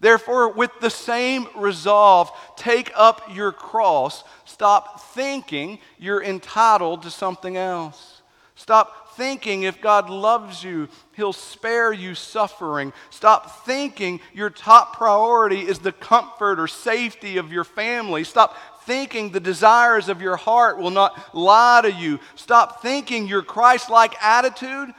Therefore, 0.00 0.48
with 0.52 0.72
the 0.80 0.90
same 0.90 1.46
resolve, 1.56 2.30
take 2.56 2.90
up 2.96 3.22
your 3.32 3.52
cross. 3.52 4.24
Stop 4.44 5.00
thinking 5.14 5.78
you're 5.96 6.22
entitled 6.22 7.02
to 7.02 7.10
something 7.10 7.56
else. 7.56 8.22
Stop 8.56 9.02
thinking 9.16 9.62
if 9.62 9.80
God 9.80 10.10
loves 10.10 10.64
you, 10.64 10.88
He'll 11.14 11.32
spare 11.32 11.92
you 11.92 12.14
suffering. 12.16 12.92
Stop 13.10 13.64
thinking 13.64 14.20
your 14.34 14.50
top 14.50 14.96
priority 14.96 15.60
is 15.60 15.78
the 15.78 15.92
comfort 15.92 16.58
or 16.58 16.66
safety 16.66 17.36
of 17.36 17.52
your 17.52 17.64
family. 17.64 18.24
Stop 18.24 18.56
thinking 18.86 19.30
the 19.30 19.40
desires 19.40 20.08
of 20.08 20.22
your 20.22 20.36
heart 20.36 20.78
will 20.78 20.90
not 20.90 21.34
lie 21.34 21.80
to 21.82 21.92
you. 21.92 22.20
Stop 22.34 22.82
thinking 22.82 23.26
your 23.26 23.42
Christ 23.42 23.90
like 23.90 24.14
attitude 24.22 24.92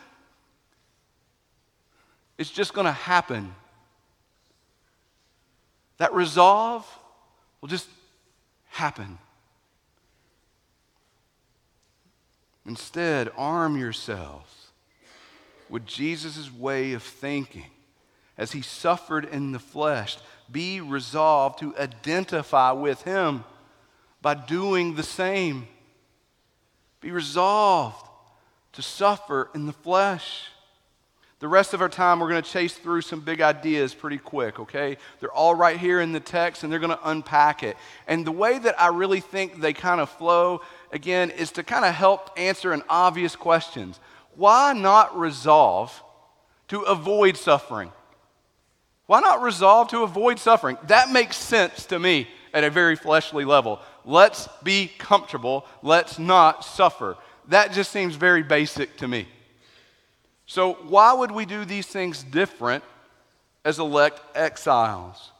it's 2.38 2.52
just 2.52 2.74
going 2.74 2.86
to 2.86 2.91
happen. 2.91 3.54
That 5.98 6.13
resolve 6.13 6.88
will 7.62 7.69
just 7.69 7.88
happen. 8.69 9.17
Instead, 12.65 13.30
arm 13.38 13.78
yourselves 13.78 14.67
with 15.69 15.86
Jesus' 15.86 16.52
way 16.52 16.93
of 16.93 17.04
thinking 17.04 17.69
as 18.38 18.52
he 18.52 18.62
suffered 18.62 19.26
in 19.26 19.52
the 19.52 19.60
flesh. 19.60 20.17
Be 20.52 20.82
resolved 20.82 21.60
to 21.60 21.78
identify 21.78 22.72
with 22.72 23.04
him 23.04 23.43
by 24.23 24.33
doing 24.33 24.95
the 24.95 25.03
same. 25.03 25.67
Be 27.01 27.12
resolved 27.12 28.07
to 28.71 28.81
suffer 28.81 29.49
in 29.53 29.67
the 29.67 29.73
flesh. 29.73 30.47
The 31.39 31.47
rest 31.49 31.73
of 31.73 31.81
our 31.81 31.89
time, 31.89 32.21
we're 32.21 32.29
going 32.29 32.41
to 32.41 32.49
chase 32.49 32.73
through 32.73 33.01
some 33.01 33.19
big 33.19 33.41
ideas 33.41 33.93
pretty 33.93 34.17
quick, 34.17 34.62
okay? 34.62 34.97
They're 35.19 35.29
all 35.29 35.53
right 35.53 35.77
here 35.77 35.99
in 35.99 36.13
the 36.13 36.21
text, 36.21 36.63
and 36.63 36.71
they're 36.71 36.79
going 36.79 36.97
to 36.97 37.09
unpack 37.09 37.63
it. 37.63 37.75
And 38.07 38.25
the 38.25 38.31
way 38.31 38.57
that 38.57 38.81
I 38.81 38.88
really 38.88 39.19
think 39.19 39.59
they 39.59 39.73
kind 39.73 39.99
of 39.99 40.09
flow, 40.09 40.62
again, 40.93 41.29
is 41.29 41.51
to 41.51 41.63
kind 41.63 41.83
of 41.83 41.93
help 41.93 42.31
answer 42.38 42.71
an 42.71 42.81
obvious 42.88 43.36
questions. 43.36 43.99
Why 44.36 44.71
not 44.71 45.19
resolve 45.19 46.01
to 46.69 46.79
avoid 46.83 47.36
suffering? 47.36 47.91
Why 49.07 49.19
not 49.19 49.41
resolve 49.41 49.89
to 49.89 50.03
avoid 50.03 50.39
suffering? 50.39 50.77
That 50.88 51.12
makes 51.12 51.36
sense 51.36 51.88
to 51.88 51.99
me 51.99 52.29
at 52.53 52.63
a 52.63 52.69
very 52.69 52.95
fleshly 52.95 53.45
level. 53.45 53.79
Let's 54.05 54.47
be 54.61 54.91
comfortable. 54.97 55.65
Let's 55.81 56.19
not 56.19 56.63
suffer. 56.63 57.17
That 57.49 57.73
just 57.73 57.91
seems 57.91 58.15
very 58.15 58.43
basic 58.43 58.97
to 58.97 59.07
me. 59.07 59.27
So, 60.45 60.73
why 60.73 61.13
would 61.13 61.31
we 61.31 61.45
do 61.45 61.65
these 61.65 61.87
things 61.87 62.23
different 62.23 62.83
as 63.65 63.79
elect 63.79 64.21
exiles? 64.35 65.31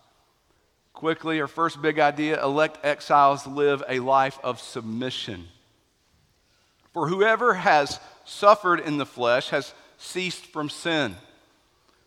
Quickly, 0.94 1.42
our 1.42 1.48
first 1.48 1.82
big 1.82 2.00
idea 2.00 2.42
elect 2.44 2.84
exiles 2.84 3.46
live 3.46 3.84
a 3.88 4.00
life 4.00 4.40
of 4.44 4.60
submission. 4.60 5.48
For 6.94 7.08
whoever 7.08 7.56
has 7.56 8.00
suffered 8.26 8.80
in 8.80 8.98
the 8.98 9.06
flesh 9.06 9.50
has 9.50 9.74
ceased 9.98 10.46
from 10.46 10.70
sin. 10.70 11.16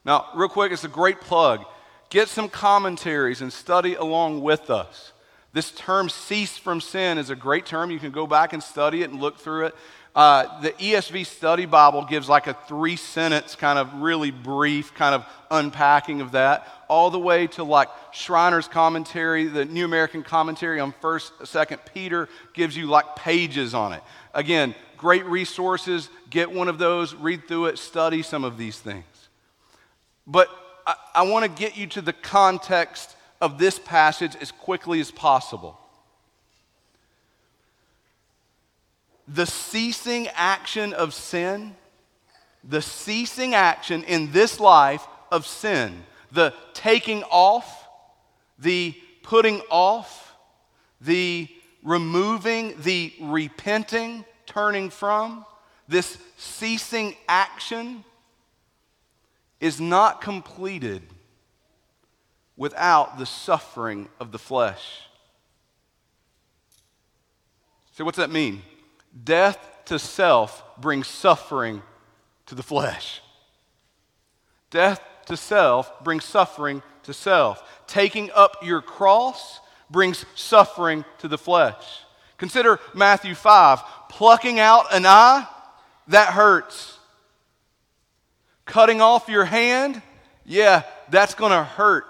Now, 0.05 0.29
real 0.35 0.49
quick, 0.49 0.73
it's 0.73 0.85
a 0.85 0.89
great 0.89 1.21
plug. 1.21 1.65
Get 2.11 2.29
some 2.29 2.49
commentaries 2.49 3.43
and 3.43 3.53
study 3.53 3.95
along 3.95 4.43
with 4.43 4.71
us. 4.71 5.13
This 5.53 5.71
term, 5.73 6.09
cease 6.09 6.59
from 6.59 6.81
sin, 6.81 7.19
is 7.19 7.31
a 7.31 7.37
great 7.37 7.67
term. 7.67 7.91
You 7.91 7.99
can 7.99 8.11
go 8.11 8.27
back 8.27 8.53
and 8.53 8.63
study 8.63 9.03
it 9.03 9.11
and 9.11 9.21
look 9.21 9.39
through 9.39 9.67
it. 9.67 9.75
Uh, 10.15 10.61
the 10.63 10.73
ESV 10.73 11.27
Study 11.27 11.67
Bible 11.67 12.05
gives 12.05 12.27
like 12.27 12.47
a 12.47 12.55
three 12.67 12.97
sentence, 12.97 13.55
kind 13.55 13.79
of 13.79 13.93
really 14.01 14.31
brief 14.31 14.95
kind 14.95 15.15
of 15.15 15.27
unpacking 15.51 16.23
of 16.23 16.33
that, 16.33 16.67
all 16.89 17.11
the 17.11 17.19
way 17.19 17.47
to 17.49 17.65
like 17.65 17.89
Schreiner's 18.13 18.67
commentary, 18.67 19.47
the 19.47 19.67
New 19.67 19.85
American 19.85 20.23
Commentary 20.23 20.81
on 20.81 20.95
1st, 21.03 21.33
2nd 21.43 21.79
Peter 21.93 22.31
gives 22.55 22.75
you 22.75 22.87
like 22.87 23.15
pages 23.17 23.75
on 23.75 23.93
it. 23.93 24.03
Again, 24.33 24.75
great 24.97 25.27
resources. 25.27 26.09
Get 26.31 26.51
one 26.51 26.69
of 26.69 26.79
those, 26.79 27.15
read 27.15 27.47
through 27.47 27.67
it, 27.67 27.79
study 27.79 28.23
some 28.23 28.43
of 28.43 28.57
these 28.57 28.79
things. 28.79 29.05
But 30.27 30.49
I, 30.87 30.95
I 31.15 31.23
want 31.23 31.45
to 31.45 31.51
get 31.51 31.77
you 31.77 31.87
to 31.89 32.01
the 32.01 32.13
context 32.13 33.17
of 33.41 33.59
this 33.59 33.79
passage 33.79 34.37
as 34.41 34.53
quickly 34.53 35.01
as 35.01 35.11
possible. 35.11 35.79
the 39.29 39.47
ceasing 39.47 40.29
action 40.35 40.93
of 40.93 41.13
sin, 41.13 41.75
the 42.63 42.83
ceasing 42.83 43.55
action 43.55 44.05
in 44.05 44.31
this 44.33 44.61
life 44.61 45.07
of 45.33 45.47
sin, 45.47 46.05
the 46.33 46.55
taking 46.75 47.23
off, 47.25 47.89
the 48.59 48.95
putting 49.23 49.61
off, 49.71 50.35
the 51.01 51.49
removing, 51.83 52.75
the 52.83 53.13
repenting, 53.21 54.25
turning 54.47 54.91
from, 54.91 55.45
this 55.89 56.19
ceasing 56.37 57.15
action 57.29 58.05
is 59.61 59.81
not 59.81 60.21
completed 60.21 61.03
without 62.57 63.19
the 63.19 63.27
suffering 63.27 64.09
of 64.19 64.33
the 64.33 64.39
flesh. 64.39 65.03
So, 67.93 68.05
what's 68.05 68.19
that 68.19 68.31
mean? 68.31 68.63
Death 69.25 69.59
to 69.87 69.99
self 69.99 70.63
brings 70.79 71.07
suffering 71.07 71.83
to 72.47 72.55
the 72.55 72.63
flesh. 72.63 73.23
Death 74.71 75.01
to 75.27 75.37
self 75.37 76.05
brings 76.05 76.25
suffering 76.25 76.83
to 77.05 77.15
self. 77.15 77.63
Taking 77.87 78.31
up 78.35 78.59
your 78.63 78.83
cross 78.83 79.61
brings 79.91 80.25
suffering 80.35 81.05
to 81.19 81.29
the 81.29 81.39
flesh. 81.39 82.03
Consider 82.37 82.79
Matthew 82.95 83.35
5 83.35 83.81
plucking 84.09 84.59
out 84.59 84.93
an 84.93 85.07
eye, 85.07 85.47
that 86.09 86.29
hurts. 86.29 86.96
Cutting 88.67 89.01
off 89.01 89.29
your 89.29 89.45
hand, 89.45 90.03
yeah, 90.45 90.83
that's 91.09 91.35
going 91.35 91.53
to 91.53 91.65
hurt. 91.65 92.05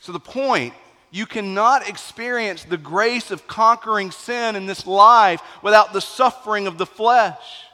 So 0.00 0.12
the 0.12 0.20
point 0.20 0.74
you 1.10 1.26
cannot 1.26 1.88
experience 1.88 2.64
the 2.64 2.76
grace 2.76 3.30
of 3.30 3.46
conquering 3.46 4.10
sin 4.10 4.56
in 4.56 4.66
this 4.66 4.86
life 4.86 5.40
without 5.62 5.92
the 5.92 6.00
suffering 6.00 6.66
of 6.66 6.76
the 6.76 6.86
flesh. 6.86 7.64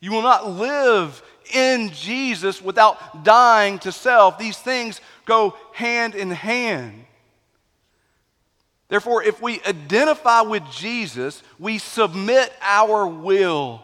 You 0.00 0.12
will 0.12 0.22
not 0.22 0.48
live 0.48 1.20
in 1.52 1.90
Jesus 1.90 2.62
without 2.62 3.24
dying 3.24 3.78
to 3.80 3.90
self. 3.90 4.38
These 4.38 4.58
things 4.58 5.00
go 5.24 5.56
hand 5.72 6.14
in 6.14 6.30
hand. 6.30 7.04
Therefore, 8.88 9.22
if 9.22 9.42
we 9.42 9.60
identify 9.64 10.42
with 10.42 10.62
Jesus, 10.70 11.42
we 11.58 11.78
submit 11.78 12.52
our 12.62 13.06
will, 13.06 13.82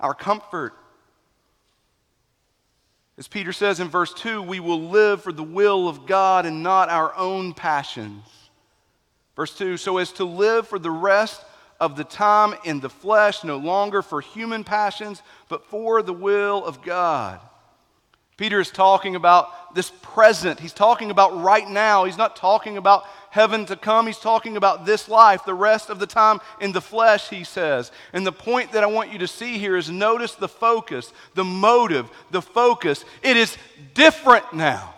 our 0.00 0.14
comfort, 0.14 0.74
as 3.18 3.26
Peter 3.26 3.52
says 3.52 3.80
in 3.80 3.88
verse 3.88 4.14
2, 4.14 4.42
we 4.42 4.60
will 4.60 4.90
live 4.90 5.22
for 5.22 5.32
the 5.32 5.42
will 5.42 5.88
of 5.88 6.06
God 6.06 6.46
and 6.46 6.62
not 6.62 6.88
our 6.88 7.14
own 7.16 7.52
passions. 7.52 8.24
Verse 9.34 9.56
2 9.56 9.76
so 9.76 9.98
as 9.98 10.12
to 10.12 10.24
live 10.24 10.68
for 10.68 10.78
the 10.78 10.90
rest 10.90 11.44
of 11.80 11.96
the 11.96 12.04
time 12.04 12.54
in 12.64 12.80
the 12.80 12.88
flesh, 12.88 13.44
no 13.44 13.56
longer 13.56 14.02
for 14.02 14.20
human 14.20 14.64
passions, 14.64 15.22
but 15.48 15.64
for 15.66 16.02
the 16.02 16.12
will 16.12 16.64
of 16.64 16.82
God. 16.82 17.40
Peter 18.38 18.60
is 18.60 18.70
talking 18.70 19.16
about 19.16 19.74
this 19.74 19.90
present. 20.00 20.60
He's 20.60 20.72
talking 20.72 21.10
about 21.10 21.42
right 21.42 21.68
now. 21.68 22.04
He's 22.04 22.16
not 22.16 22.36
talking 22.36 22.78
about 22.78 23.04
heaven 23.30 23.66
to 23.66 23.76
come. 23.76 24.06
He's 24.06 24.20
talking 24.20 24.56
about 24.56 24.86
this 24.86 25.08
life, 25.08 25.44
the 25.44 25.52
rest 25.52 25.90
of 25.90 25.98
the 25.98 26.06
time 26.06 26.40
in 26.60 26.70
the 26.70 26.80
flesh, 26.80 27.28
he 27.28 27.42
says. 27.42 27.90
And 28.12 28.24
the 28.24 28.32
point 28.32 28.72
that 28.72 28.84
I 28.84 28.86
want 28.86 29.12
you 29.12 29.18
to 29.18 29.28
see 29.28 29.58
here 29.58 29.76
is 29.76 29.90
notice 29.90 30.36
the 30.36 30.48
focus, 30.48 31.12
the 31.34 31.44
motive, 31.44 32.08
the 32.30 32.40
focus. 32.40 33.04
It 33.22 33.36
is 33.36 33.58
different 33.92 34.52
now. 34.54 34.94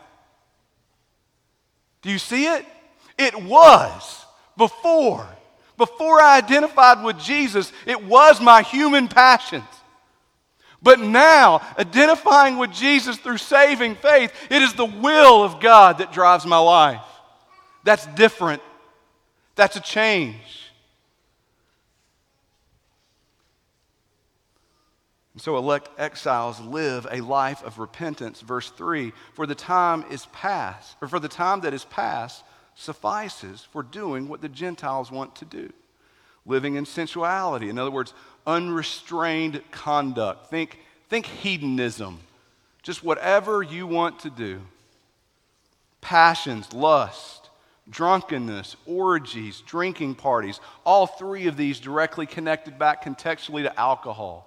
Do 2.02 2.10
you 2.10 2.18
see 2.18 2.44
it? 2.44 2.66
It 3.18 3.42
was 3.42 4.24
before. 4.56 5.26
Before 5.78 6.20
I 6.20 6.36
identified 6.36 7.02
with 7.02 7.18
Jesus, 7.18 7.72
it 7.86 8.04
was 8.04 8.38
my 8.38 8.60
human 8.60 9.08
passions. 9.08 9.64
But 10.82 11.00
now, 11.00 11.60
identifying 11.78 12.56
with 12.56 12.72
Jesus 12.72 13.18
through 13.18 13.38
saving 13.38 13.96
faith, 13.96 14.32
it 14.50 14.62
is 14.62 14.72
the 14.74 14.86
will 14.86 15.44
of 15.44 15.60
God 15.60 15.98
that 15.98 16.12
drives 16.12 16.46
my 16.46 16.58
life. 16.58 17.02
That's 17.84 18.06
different. 18.06 18.62
That's 19.56 19.76
a 19.76 19.80
change. 19.80 20.70
And 25.34 25.42
so 25.42 25.56
elect 25.56 25.88
exiles 25.98 26.60
live 26.60 27.06
a 27.10 27.20
life 27.20 27.62
of 27.62 27.78
repentance. 27.78 28.40
Verse 28.40 28.70
3 28.70 29.12
For 29.34 29.46
the 29.46 29.54
time 29.54 30.04
is 30.10 30.26
past, 30.32 30.96
or 31.00 31.08
for 31.08 31.18
the 31.18 31.28
time 31.28 31.60
that 31.60 31.74
is 31.74 31.84
past 31.86 32.44
suffices 32.74 33.66
for 33.72 33.82
doing 33.82 34.28
what 34.28 34.40
the 34.40 34.48
Gentiles 34.48 35.10
want 35.10 35.36
to 35.36 35.44
do. 35.44 35.72
Living 36.46 36.74
in 36.74 36.86
sensuality. 36.86 37.68
In 37.68 37.78
other 37.78 37.90
words, 37.90 38.14
unrestrained 38.46 39.62
conduct. 39.70 40.48
Think, 40.48 40.78
think 41.08 41.26
hedonism. 41.26 42.18
Just 42.82 43.04
whatever 43.04 43.62
you 43.62 43.86
want 43.86 44.20
to 44.20 44.30
do. 44.30 44.60
Passions, 46.00 46.72
lust 46.72 47.40
drunkenness, 47.90 48.76
orgies, 48.86 49.62
drinking 49.66 50.14
parties, 50.14 50.60
all 50.84 51.06
three 51.06 51.46
of 51.46 51.56
these 51.56 51.80
directly 51.80 52.26
connected 52.26 52.78
back 52.78 53.04
contextually 53.04 53.62
to 53.62 53.80
alcohol. 53.80 54.46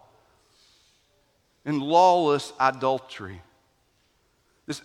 And 1.66 1.82
lawless 1.82 2.52
adultery. 2.60 3.42
This 4.66 4.82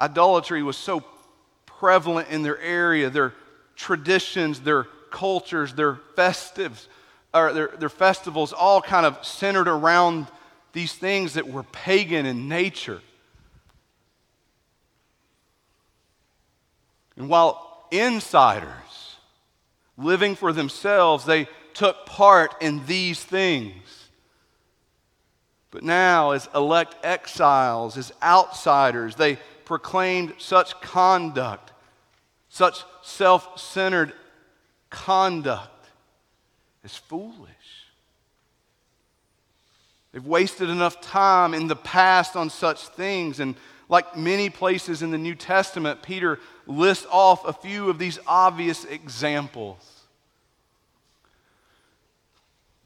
idolatry 0.00 0.62
was 0.62 0.76
so 0.76 1.04
prevalent 1.66 2.28
in 2.28 2.42
their 2.42 2.60
area, 2.60 3.10
their 3.10 3.34
traditions, 3.76 4.60
their 4.60 4.84
cultures, 5.10 5.74
their 5.74 5.94
festives, 6.16 6.86
or 7.34 7.52
their, 7.52 7.68
their 7.78 7.88
festivals 7.88 8.52
all 8.52 8.80
kind 8.80 9.04
of 9.06 9.24
centered 9.24 9.68
around 9.68 10.26
these 10.72 10.92
things 10.92 11.34
that 11.34 11.48
were 11.48 11.62
pagan 11.62 12.26
in 12.26 12.48
nature. 12.48 13.00
And 17.16 17.28
while 17.28 17.86
insiders 17.90 19.16
living 19.96 20.36
for 20.36 20.52
themselves, 20.52 21.24
they 21.24 21.48
took 21.74 22.06
part 22.06 22.54
in 22.62 22.86
these 22.86 23.22
things. 23.22 24.08
But 25.70 25.82
now, 25.82 26.30
as 26.30 26.48
elect 26.54 26.96
exiles, 27.04 27.98
as 27.98 28.12
outsiders, 28.22 29.16
they 29.16 29.38
proclaimed 29.64 30.34
such 30.38 30.80
conduct, 30.80 31.72
such 32.48 32.84
self 33.02 33.60
centered 33.60 34.12
conduct, 34.88 35.77
as 36.88 36.96
foolish. 36.96 37.84
They've 40.12 40.24
wasted 40.24 40.70
enough 40.70 41.02
time 41.02 41.52
in 41.52 41.66
the 41.66 41.76
past 41.76 42.34
on 42.34 42.48
such 42.48 42.88
things. 42.88 43.40
And 43.40 43.56
like 43.90 44.16
many 44.16 44.48
places 44.48 45.02
in 45.02 45.10
the 45.10 45.18
New 45.18 45.34
Testament, 45.34 46.00
Peter 46.00 46.40
lists 46.66 47.06
off 47.10 47.46
a 47.46 47.52
few 47.52 47.90
of 47.90 47.98
these 47.98 48.18
obvious 48.26 48.86
examples. 48.86 50.06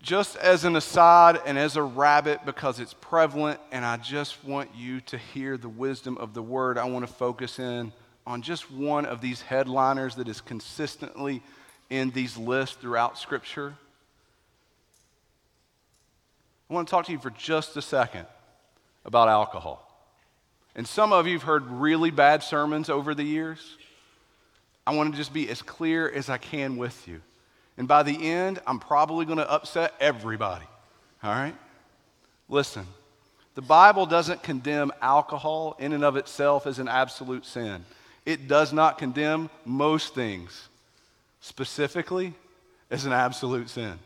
Just 0.02 0.34
as 0.38 0.64
an 0.64 0.74
aside 0.74 1.40
and 1.46 1.56
as 1.56 1.76
a 1.76 1.82
rabbit, 1.82 2.40
because 2.44 2.80
it's 2.80 2.94
prevalent, 2.94 3.60
and 3.70 3.84
I 3.84 3.98
just 3.98 4.42
want 4.42 4.70
you 4.74 5.00
to 5.02 5.16
hear 5.16 5.56
the 5.56 5.68
wisdom 5.68 6.18
of 6.18 6.34
the 6.34 6.42
word, 6.42 6.76
I 6.76 6.86
want 6.86 7.06
to 7.06 7.12
focus 7.12 7.60
in 7.60 7.92
on 8.26 8.42
just 8.42 8.68
one 8.68 9.06
of 9.06 9.20
these 9.20 9.42
headliners 9.42 10.16
that 10.16 10.26
is 10.26 10.40
consistently 10.40 11.40
in 11.88 12.10
these 12.10 12.36
lists 12.36 12.74
throughout 12.80 13.16
Scripture. 13.16 13.74
I 16.72 16.74
want 16.74 16.88
to 16.88 16.90
talk 16.90 17.04
to 17.04 17.12
you 17.12 17.18
for 17.18 17.28
just 17.28 17.76
a 17.76 17.82
second 17.82 18.24
about 19.04 19.28
alcohol. 19.28 19.86
And 20.74 20.88
some 20.88 21.12
of 21.12 21.26
you 21.26 21.34
have 21.34 21.42
heard 21.42 21.66
really 21.66 22.10
bad 22.10 22.42
sermons 22.42 22.88
over 22.88 23.14
the 23.14 23.22
years. 23.22 23.76
I 24.86 24.94
want 24.94 25.12
to 25.12 25.18
just 25.18 25.34
be 25.34 25.50
as 25.50 25.60
clear 25.60 26.10
as 26.10 26.30
I 26.30 26.38
can 26.38 26.78
with 26.78 27.06
you. 27.06 27.20
And 27.76 27.86
by 27.86 28.02
the 28.02 28.26
end, 28.26 28.58
I'm 28.66 28.78
probably 28.78 29.26
going 29.26 29.36
to 29.36 29.50
upset 29.50 29.92
everybody. 30.00 30.64
All 31.22 31.30
right? 31.30 31.54
Listen, 32.48 32.86
the 33.54 33.60
Bible 33.60 34.06
doesn't 34.06 34.42
condemn 34.42 34.92
alcohol 35.02 35.76
in 35.78 35.92
and 35.92 36.02
of 36.02 36.16
itself 36.16 36.66
as 36.66 36.78
an 36.78 36.88
absolute 36.88 37.44
sin. 37.44 37.84
It 38.24 38.48
does 38.48 38.72
not 38.72 38.96
condemn 38.96 39.50
most 39.66 40.14
things 40.14 40.68
specifically 41.42 42.32
as 42.90 43.04
an 43.04 43.12
absolute 43.12 43.68
sin. 43.68 43.98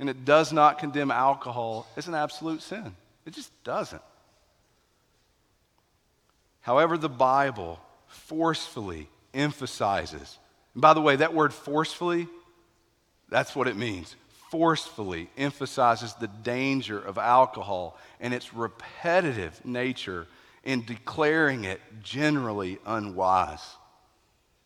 And 0.00 0.08
it 0.08 0.24
does 0.24 0.52
not 0.52 0.78
condemn 0.78 1.10
alcohol 1.10 1.86
as 1.96 2.08
an 2.08 2.14
absolute 2.14 2.62
sin. 2.62 2.96
It 3.26 3.34
just 3.34 3.52
doesn't. 3.62 4.02
However, 6.62 6.96
the 6.96 7.10
Bible 7.10 7.78
forcefully 8.06 9.08
emphasizes, 9.34 10.38
and 10.74 10.80
by 10.80 10.94
the 10.94 11.00
way, 11.00 11.16
that 11.16 11.34
word 11.34 11.52
forcefully, 11.52 12.28
that's 13.28 13.54
what 13.54 13.68
it 13.68 13.76
means. 13.76 14.16
Forcefully 14.50 15.28
emphasizes 15.36 16.14
the 16.14 16.28
danger 16.28 16.98
of 16.98 17.18
alcohol 17.18 17.98
and 18.20 18.34
its 18.34 18.54
repetitive 18.54 19.64
nature 19.64 20.26
in 20.64 20.84
declaring 20.84 21.64
it 21.64 21.80
generally 22.02 22.78
unwise. 22.86 23.76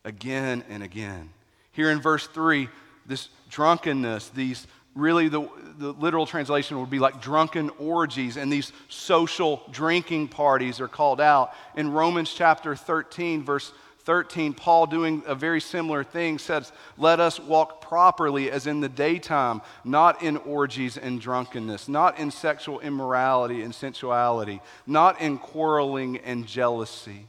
Again 0.03 0.63
and 0.69 0.81
again. 0.81 1.29
Here 1.71 1.91
in 1.91 2.01
verse 2.01 2.25
3, 2.27 2.69
this 3.05 3.29
drunkenness, 3.49 4.29
these 4.29 4.65
really 4.95 5.27
the, 5.27 5.47
the 5.77 5.91
literal 5.91 6.25
translation 6.25 6.79
would 6.79 6.89
be 6.89 6.99
like 6.99 7.21
drunken 7.21 7.69
orgies, 7.77 8.37
and 8.37 8.51
these 8.51 8.71
social 8.87 9.61
drinking 9.71 10.29
parties 10.29 10.79
are 10.79 10.87
called 10.87 11.21
out. 11.21 11.53
In 11.75 11.91
Romans 11.91 12.33
chapter 12.33 12.75
13, 12.75 13.43
verse 13.43 13.73
13, 14.05 14.53
Paul, 14.53 14.85
doing 14.85 15.23
a 15.25 15.35
very 15.35 15.59
similar 15.59 16.03
thing, 16.03 16.37
says, 16.37 16.71
Let 16.97 17.19
us 17.19 17.39
walk 17.39 17.81
properly 17.81 18.51
as 18.51 18.67
in 18.67 18.79
the 18.79 18.87
daytime, 18.87 19.61
not 19.83 20.21
in 20.21 20.37
orgies 20.37 20.95
and 20.95 21.19
drunkenness, 21.19 21.89
not 21.89 22.19
in 22.19 22.31
sexual 22.31 22.79
immorality 22.79 23.63
and 23.63 23.73
sensuality, 23.73 24.61
not 24.85 25.19
in 25.19 25.39
quarreling 25.39 26.17
and 26.19 26.45
jealousy. 26.45 27.27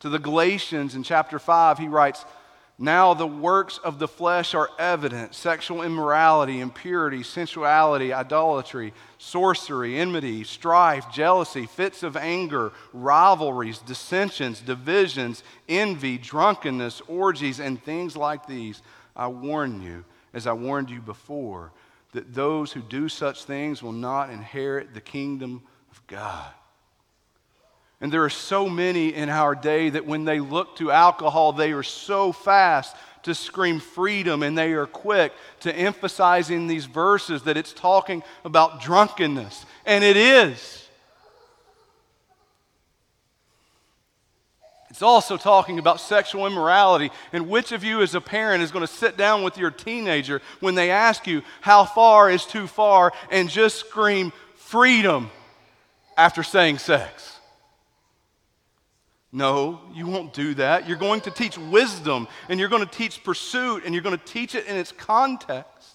To 0.00 0.08
the 0.08 0.18
Galatians 0.18 0.96
in 0.96 1.04
chapter 1.04 1.38
5, 1.38 1.78
he 1.78 1.86
writes, 1.86 2.24
now 2.82 3.14
the 3.14 3.28
works 3.28 3.78
of 3.78 4.00
the 4.00 4.08
flesh 4.08 4.56
are 4.56 4.68
evident 4.76 5.36
sexual 5.36 5.82
immorality, 5.82 6.58
impurity, 6.58 7.22
sensuality, 7.22 8.12
idolatry, 8.12 8.92
sorcery, 9.18 9.96
enmity, 10.00 10.42
strife, 10.42 11.08
jealousy, 11.08 11.66
fits 11.66 12.02
of 12.02 12.16
anger, 12.16 12.72
rivalries, 12.92 13.78
dissensions, 13.78 14.60
divisions, 14.60 15.44
envy, 15.68 16.18
drunkenness, 16.18 17.00
orgies, 17.06 17.60
and 17.60 17.80
things 17.80 18.16
like 18.16 18.48
these. 18.48 18.82
I 19.14 19.28
warn 19.28 19.80
you, 19.80 20.04
as 20.34 20.48
I 20.48 20.52
warned 20.52 20.90
you 20.90 21.00
before, 21.00 21.70
that 22.10 22.34
those 22.34 22.72
who 22.72 22.82
do 22.82 23.08
such 23.08 23.44
things 23.44 23.80
will 23.80 23.92
not 23.92 24.28
inherit 24.30 24.92
the 24.92 25.00
kingdom 25.00 25.62
of 25.92 26.04
God. 26.08 26.52
And 28.02 28.12
there 28.12 28.24
are 28.24 28.30
so 28.30 28.68
many 28.68 29.14
in 29.14 29.28
our 29.28 29.54
day 29.54 29.88
that 29.88 30.04
when 30.04 30.24
they 30.24 30.40
look 30.40 30.74
to 30.76 30.90
alcohol, 30.90 31.52
they 31.52 31.70
are 31.70 31.84
so 31.84 32.32
fast 32.32 32.96
to 33.22 33.32
scream 33.32 33.78
freedom 33.78 34.42
and 34.42 34.58
they 34.58 34.72
are 34.72 34.86
quick 34.86 35.32
to 35.60 35.72
emphasize 35.72 36.50
in 36.50 36.66
these 36.66 36.86
verses 36.86 37.44
that 37.44 37.56
it's 37.56 37.72
talking 37.72 38.24
about 38.44 38.82
drunkenness. 38.82 39.64
And 39.86 40.02
it 40.02 40.16
is. 40.16 40.88
It's 44.90 45.02
also 45.02 45.36
talking 45.36 45.78
about 45.78 46.00
sexual 46.00 46.48
immorality. 46.48 47.12
And 47.32 47.48
which 47.48 47.70
of 47.70 47.84
you, 47.84 48.02
as 48.02 48.16
a 48.16 48.20
parent, 48.20 48.64
is 48.64 48.72
going 48.72 48.84
to 48.84 48.92
sit 48.92 49.16
down 49.16 49.44
with 49.44 49.56
your 49.56 49.70
teenager 49.70 50.42
when 50.58 50.74
they 50.74 50.90
ask 50.90 51.28
you 51.28 51.42
how 51.60 51.84
far 51.84 52.28
is 52.28 52.44
too 52.44 52.66
far 52.66 53.12
and 53.30 53.48
just 53.48 53.76
scream 53.76 54.32
freedom 54.56 55.30
after 56.16 56.42
saying 56.42 56.78
sex? 56.78 57.38
No, 59.32 59.80
you 59.94 60.06
won't 60.06 60.34
do 60.34 60.52
that. 60.54 60.86
You're 60.86 60.98
going 60.98 61.22
to 61.22 61.30
teach 61.30 61.56
wisdom 61.56 62.28
and 62.50 62.60
you're 62.60 62.68
going 62.68 62.86
to 62.86 62.90
teach 62.90 63.24
pursuit 63.24 63.84
and 63.84 63.94
you're 63.94 64.02
going 64.02 64.18
to 64.18 64.24
teach 64.24 64.54
it 64.54 64.66
in 64.66 64.76
its 64.76 64.92
context. 64.92 65.94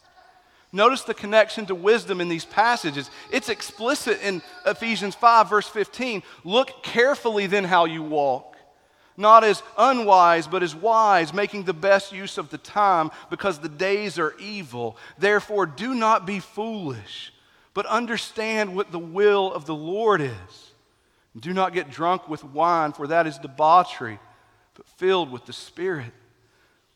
Notice 0.74 1.04
the 1.04 1.14
connection 1.14 1.68
to 1.68 1.76
wisdom 1.76 2.20
in 2.20 2.30
these 2.30 2.46
passages. 2.46 3.10
It's 3.32 3.50
explicit 3.50 4.22
in 4.24 4.42
Ephesians 4.66 5.16
5, 5.16 5.50
verse 5.50 5.68
15. 5.68 6.24
Look 6.44 6.84
carefully 6.84 7.46
then 7.46 7.64
how 7.64 7.86
you 7.86 8.02
walk, 8.02 8.58
not 9.16 9.44
as 9.44 9.62
unwise, 9.78 10.48
but 10.48 10.64
as 10.64 10.76
wise, 10.76 11.32
making 11.32 11.64
the 11.64 11.74
best 11.74 12.12
use 12.12 12.38
of 12.38 12.50
the 12.50 12.58
time 12.58 13.12
because 13.30 13.60
the 13.60 13.70
days 13.70 14.18
are 14.20 14.36
evil. 14.40 14.98
Therefore, 15.18 15.68
do 15.68 15.94
not 15.94 16.26
be 16.26 16.40
foolish, 16.40 17.32
but 17.76 17.86
understand 17.86 18.76
what 18.76 18.92
the 18.92 19.00
will 19.00 19.54
of 19.54 19.66
the 19.66 19.76
Lord 19.76 20.22
is. 20.22 20.67
Do 21.40 21.54
not 21.54 21.74
get 21.74 21.90
drunk 21.90 22.28
with 22.28 22.44
wine, 22.44 22.94
for 22.94 23.08
that 23.08 23.28
is 23.28 23.38
debauchery, 23.38 24.20
but 24.76 24.88
filled 24.88 25.32
with 25.32 25.46
the 25.46 25.54
Spirit. 25.54 26.12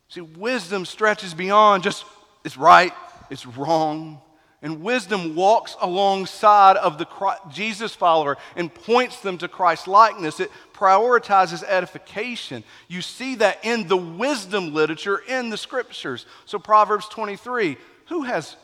See, 0.08 0.21
wisdom 0.21 0.86
stretches 0.86 1.34
beyond 1.34 1.84
just 1.84 2.06
it's 2.43 2.58
right, 2.58 2.93
it's 3.30 3.45
wrong. 3.45 4.21
And 4.63 4.84
wisdom 4.84 5.36
walks 5.36 5.75
alongside 5.82 6.77
of 6.77 6.99
the 6.99 7.08
Jesus 7.49 7.95
follower 7.95 8.38
and 8.56 8.71
points 8.71 9.19
them 9.21 9.39
to 9.39 9.47
Christ 9.47 9.88
likeness. 9.88 10.39
It 10.39 10.51
prioritizes 10.73 11.63
edification. 11.63 12.63
You 12.88 13.01
see 13.01 13.36
that 13.36 13.65
in 13.65 13.88
the 13.88 13.97
wisdom 13.97 14.71
literature 14.71 15.17
in 15.27 15.49
the 15.49 15.58
scriptures. 15.58 16.27
So, 16.45 16.60
Proverbs 16.60 17.08
23 17.08 17.78
who 18.11 18.24
has 18.24 18.57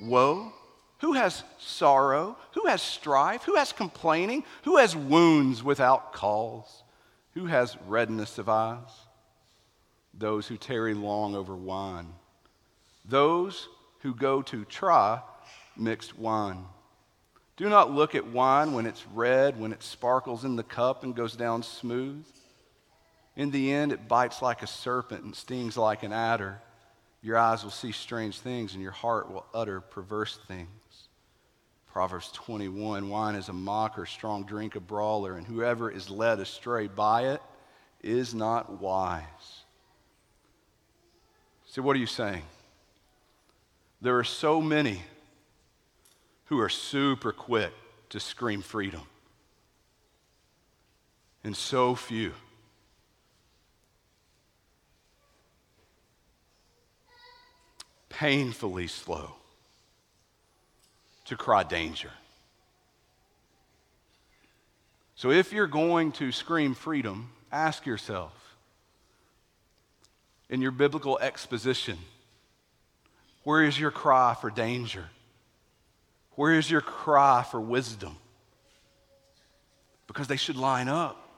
woe? 0.00 0.50
Who 0.98 1.12
has 1.12 1.44
sorrow? 1.58 2.36
Who 2.54 2.66
has 2.66 2.82
strife? 2.82 3.44
Who 3.44 3.54
has 3.54 3.72
complaining? 3.72 4.44
Who 4.64 4.78
has 4.78 4.96
wounds 4.96 5.62
without 5.62 6.12
cause? 6.12 6.82
Who 7.34 7.46
has 7.46 7.76
redness 7.86 8.38
of 8.38 8.48
eyes? 8.48 8.90
Those 10.12 10.46
who 10.48 10.56
tarry 10.56 10.94
long 10.94 11.36
over 11.36 11.54
wine. 11.54 12.12
Those 13.04 13.68
who 14.00 14.14
go 14.14 14.42
to 14.42 14.64
try 14.64 15.22
mixed 15.76 16.18
wine. 16.18 16.64
Do 17.56 17.68
not 17.68 17.92
look 17.92 18.14
at 18.14 18.26
wine 18.26 18.72
when 18.72 18.86
it's 18.86 19.04
red, 19.14 19.58
when 19.58 19.72
it 19.72 19.82
sparkles 19.82 20.44
in 20.44 20.56
the 20.56 20.62
cup 20.62 21.04
and 21.04 21.14
goes 21.14 21.34
down 21.34 21.62
smooth. 21.62 22.24
In 23.36 23.50
the 23.52 23.72
end, 23.72 23.92
it 23.92 24.08
bites 24.08 24.42
like 24.42 24.62
a 24.62 24.66
serpent 24.66 25.24
and 25.24 25.34
stings 25.34 25.76
like 25.76 26.02
an 26.02 26.12
adder. 26.12 26.60
Your 27.22 27.36
eyes 27.36 27.64
will 27.64 27.70
see 27.70 27.92
strange 27.92 28.38
things, 28.40 28.74
and 28.74 28.82
your 28.82 28.92
heart 28.92 29.30
will 29.30 29.44
utter 29.52 29.80
perverse 29.80 30.38
things. 30.46 30.68
Proverbs 31.92 32.30
21 32.32 33.08
wine 33.08 33.34
is 33.34 33.48
a 33.48 33.52
mocker, 33.52 34.06
strong 34.06 34.44
drink 34.44 34.76
a 34.76 34.80
brawler, 34.80 35.36
and 35.36 35.46
whoever 35.46 35.90
is 35.90 36.10
led 36.10 36.38
astray 36.38 36.86
by 36.86 37.28
it 37.28 37.42
is 38.02 38.34
not 38.34 38.80
wise. 38.80 39.64
So, 41.66 41.82
what 41.82 41.96
are 41.96 41.98
you 41.98 42.06
saying? 42.06 42.42
There 44.00 44.18
are 44.18 44.24
so 44.24 44.60
many 44.60 45.02
who 46.46 46.60
are 46.60 46.68
super 46.68 47.32
quick 47.32 47.72
to 48.10 48.20
scream 48.20 48.62
freedom. 48.62 49.02
And 51.44 51.56
so 51.56 51.94
few. 51.94 52.32
Painfully 58.08 58.86
slow 58.86 59.34
to 61.28 61.36
cry 61.36 61.62
danger. 61.62 62.10
So 65.14 65.30
if 65.30 65.52
you're 65.52 65.66
going 65.66 66.12
to 66.12 66.32
scream 66.32 66.74
freedom, 66.74 67.30
ask 67.50 67.86
yourself 67.86 68.32
in 70.48 70.62
your 70.62 70.70
biblical 70.70 71.18
exposition, 71.18 71.98
where 73.44 73.62
is 73.62 73.78
your 73.78 73.90
cry 73.90 74.36
for 74.40 74.50
danger? 74.50 75.04
Where 76.36 76.54
is 76.54 76.70
your 76.70 76.80
cry 76.80 77.44
for 77.50 77.60
wisdom? 77.60 78.16
Because 80.06 80.28
they 80.28 80.36
should 80.36 80.56
line 80.56 80.88
up. 80.88 81.28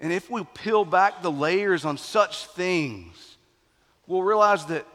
And 0.00 0.12
if 0.12 0.28
we 0.28 0.42
peel 0.54 0.84
back 0.84 1.22
the 1.22 1.30
layers 1.30 1.84
on 1.84 1.96
such 1.96 2.46
things, 2.46 3.36
we'll 4.06 4.24
realize 4.24 4.66
that 4.66 4.86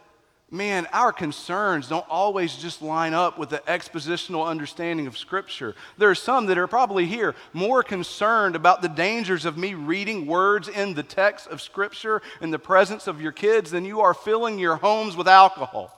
man, 0.50 0.88
our 0.94 1.12
concerns 1.12 1.90
don't 1.90 2.06
always 2.10 2.56
just 2.56 2.82
line 2.82 3.14
up 3.14 3.38
with 3.38 3.50
the 3.50 3.60
expositional 3.68 4.48
understanding 4.48 5.06
of 5.06 5.18
Scripture. 5.18 5.76
There 5.98 6.10
are 6.10 6.16
some 6.16 6.46
that 6.46 6.58
are 6.58 6.68
probably 6.68 7.06
here 7.06 7.36
more 7.52 7.84
concerned 7.84 8.56
about 8.56 8.82
the 8.82 8.88
dangers 8.88 9.46
of 9.46 9.58
me 9.58 9.74
reading 9.74 10.26
words 10.26 10.70
in 10.70 10.94
the 10.94 11.04
text 11.04 11.48
of 11.48 11.62
Scripture 11.62 12.22
in 12.40 12.52
the 12.52 12.60
presence 12.60 13.08
of 13.08 13.22
your 13.22 13.34
kids 13.34 13.72
than 13.72 13.84
you 13.84 14.00
are 14.02 14.14
filling 14.14 14.58
your 14.58 14.78
homes 14.78 15.18
with 15.18 15.28
alcohol. 15.28 15.94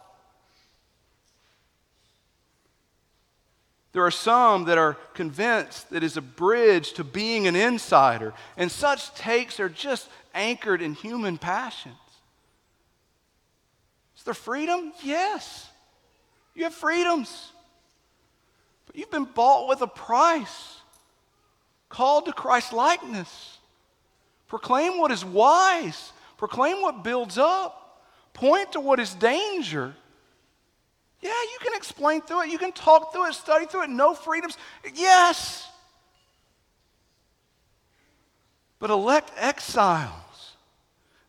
There 3.91 4.05
are 4.05 4.11
some 4.11 4.65
that 4.65 4.77
are 4.77 4.97
convinced 5.13 5.89
that 5.89 6.03
is 6.03 6.15
a 6.15 6.21
bridge 6.21 6.93
to 6.93 7.03
being 7.03 7.47
an 7.47 7.55
insider, 7.55 8.33
and 8.55 8.71
such 8.71 9.13
takes 9.15 9.59
are 9.59 9.69
just 9.69 10.07
anchored 10.33 10.81
in 10.81 10.93
human 10.93 11.37
passions. 11.37 11.95
Is 14.19 14.25
there 14.25 14.33
freedom? 14.33 14.91
Yes. 15.01 15.69
You 16.53 16.65
have 16.65 16.73
freedoms. 16.73 17.53
But 18.85 18.97
you've 18.97 19.09
been 19.09 19.23
bought 19.23 19.69
with 19.69 19.81
a 19.81 19.87
price, 19.87 20.81
called 21.87 22.25
to 22.25 22.33
Christ 22.33 22.73
likeness. 22.73 23.57
Proclaim 24.49 24.99
what 24.99 25.11
is 25.11 25.23
wise, 25.23 26.11
proclaim 26.37 26.81
what 26.81 27.01
builds 27.01 27.37
up, 27.37 28.03
point 28.33 28.73
to 28.73 28.81
what 28.81 28.99
is 28.99 29.13
danger. 29.13 29.95
Yeah, 31.21 31.29
you 31.29 31.57
can 31.61 31.73
explain 31.75 32.21
through 32.21 32.41
it, 32.41 32.49
you 32.49 32.57
can 32.57 32.73
talk 32.73 33.13
through 33.13 33.27
it, 33.29 33.35
study 33.35 33.67
through 33.67 33.83
it, 33.83 33.89
no 33.89 34.13
freedoms. 34.13 34.57
Yes. 34.95 35.65
But 38.79 38.89
elect 38.89 39.31
exiles, 39.37 40.55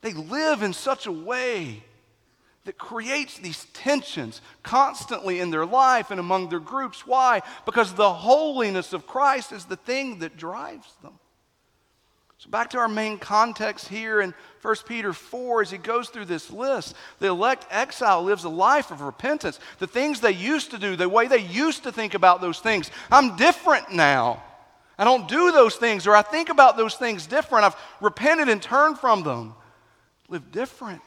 they 0.01 0.13
live 0.13 0.63
in 0.63 0.73
such 0.73 1.07
a 1.07 1.13
way 1.13 1.85
that 2.65 2.79
creates 2.79 3.39
these 3.39 3.65
tensions 3.73 4.41
constantly 4.63 5.41
in 5.41 5.51
their 5.51 5.65
life 5.65 6.11
and 6.11 6.21
among 6.21 6.49
their 6.49 6.61
groups. 6.61 7.07
Why? 7.07 7.43
Because 7.65 7.95
the 7.95 8.13
holiness 8.13 8.93
of 8.93 9.07
Christ 9.07 9.53
is 9.53 9.65
the 9.65 9.77
thing 9.77 10.19
that 10.19 10.37
drives 10.37 10.95
them. 11.03 11.19
So, 12.41 12.49
back 12.49 12.71
to 12.71 12.79
our 12.79 12.89
main 12.89 13.19
context 13.19 13.89
here 13.89 14.23
in 14.23 14.33
1 14.63 14.77
Peter 14.87 15.13
4, 15.13 15.61
as 15.61 15.71
he 15.71 15.77
goes 15.77 16.09
through 16.09 16.25
this 16.25 16.51
list, 16.51 16.97
the 17.19 17.27
elect 17.27 17.67
exile 17.71 18.23
lives 18.23 18.45
a 18.45 18.49
life 18.49 18.91
of 18.91 19.03
repentance. 19.03 19.61
The 19.79 19.87
things 19.87 20.21
they 20.21 20.33
used 20.33 20.71
to 20.71 20.79
do, 20.79 20.97
the 20.97 21.07
way 21.07 21.29
they 21.29 21.41
used 21.41 21.83
to 21.83 21.93
think 21.93 22.15
about 22.15 22.41
those 22.41 22.59
things, 22.59 22.91
I'm 23.11 23.37
different 23.37 23.93
now. 23.93 24.43
I 24.99 25.05
don't 25.05 25.29
do 25.29 25.53
those 25.53 25.77
things, 25.77 26.07
or 26.07 26.17
I 26.17 26.23
think 26.23 26.49
about 26.49 26.79
those 26.79 26.95
things 26.95 27.27
different. 27.27 27.67
I've 27.67 27.77
repented 28.01 28.49
and 28.49 28.63
turned 28.63 28.99
from 28.99 29.23
them. 29.23 29.55
Live 30.29 30.51
different. 30.51 31.03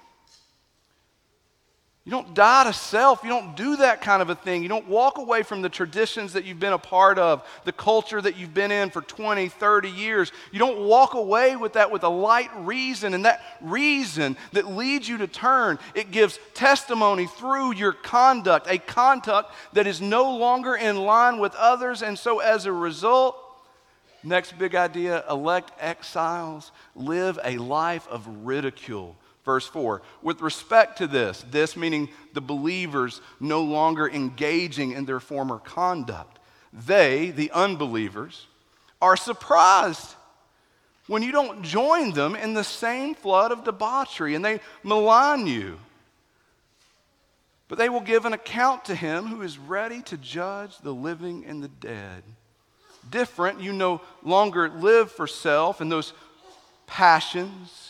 You 2.06 2.12
don't 2.12 2.34
die 2.34 2.66
to 2.66 2.74
self. 2.74 3.24
You 3.24 3.30
don't 3.30 3.56
do 3.56 3.78
that 3.78 4.02
kind 4.02 4.22
of 4.22 4.30
a 4.30 4.36
thing. 4.36 4.62
You 4.62 4.68
don't 4.68 4.90
walk 4.90 5.20
away 5.20 5.42
from 5.42 5.62
the 5.62 5.70
traditions 5.70 6.34
that 6.34 6.44
you've 6.44 6.60
been 6.60 6.74
a 6.74 6.78
part 6.78 7.18
of, 7.18 7.48
the 7.64 7.72
culture 7.72 8.22
that 8.22 8.36
you've 8.36 8.54
been 8.54 8.72
in 8.72 8.90
for 8.90 9.02
20, 9.02 9.48
30 9.48 9.90
years. 9.90 10.34
You 10.52 10.60
don't 10.60 10.86
walk 10.86 11.14
away 11.14 11.56
with 11.56 11.74
that 11.74 11.92
with 11.92 12.04
a 12.04 12.10
light 12.10 12.50
reason. 12.58 13.14
And 13.14 13.24
that 13.24 13.42
reason 13.62 14.36
that 14.52 14.68
leads 14.68 15.08
you 15.08 15.20
to 15.20 15.28
turn, 15.28 15.80
it 15.96 16.12
gives 16.12 16.40
testimony 16.54 17.26
through 17.26 17.76
your 17.76 17.94
conduct, 17.94 18.68
a 18.70 18.80
conduct 18.80 19.54
that 19.72 19.88
is 19.88 20.02
no 20.02 20.36
longer 20.36 20.76
in 20.76 20.98
line 20.98 21.40
with 21.40 21.56
others. 21.56 22.02
And 22.02 22.20
so 22.20 22.40
as 22.40 22.66
a 22.66 22.74
result, 22.74 23.38
next 24.26 24.58
big 24.60 24.76
idea 24.76 25.24
elect 25.30 25.72
exiles, 25.80 26.74
live 26.98 27.40
a 27.46 27.58
life 27.60 28.06
of 28.10 28.28
ridicule 28.46 29.16
Verse 29.46 29.68
4 29.68 30.02
With 30.22 30.42
respect 30.42 30.98
to 31.00 31.08
this, 31.08 31.46
this 31.52 31.76
meaning 31.76 32.10
the 32.34 32.42
believers 32.42 33.22
no 33.40 33.62
longer 33.62 34.10
engaging 34.10 34.92
in 34.92 35.06
their 35.06 35.20
former 35.20 35.60
conduct, 35.60 36.40
they, 36.72 37.32
the 37.32 37.52
unbelievers, 37.52 38.48
are 39.02 39.18
surprised 39.18 40.16
when 41.08 41.22
you 41.22 41.32
don't 41.32 41.64
join 41.64 42.12
them 42.14 42.36
in 42.36 42.54
the 42.54 42.64
same 42.64 43.14
flood 43.14 43.52
of 43.52 43.66
debauchery 43.66 44.36
and 44.36 44.44
they 44.44 44.62
malign 44.84 45.46
you. 45.46 45.78
But 47.68 47.78
they 47.78 47.90
will 47.90 48.02
give 48.02 48.26
an 48.26 48.34
account 48.34 48.86
to 48.86 48.96
him 48.96 49.26
who 49.26 49.42
is 49.42 49.58
ready 49.58 50.02
to 50.04 50.18
judge 50.18 50.78
the 50.78 50.94
living 50.94 51.44
and 51.46 51.62
the 51.62 51.68
dead. 51.68 52.24
Different, 53.10 53.62
you 53.62 53.74
no 53.74 54.00
longer 54.24 54.70
live 54.70 55.12
for 55.12 55.28
self 55.28 55.82
and 55.82 55.92
those 55.92 56.14
passions 56.88 57.83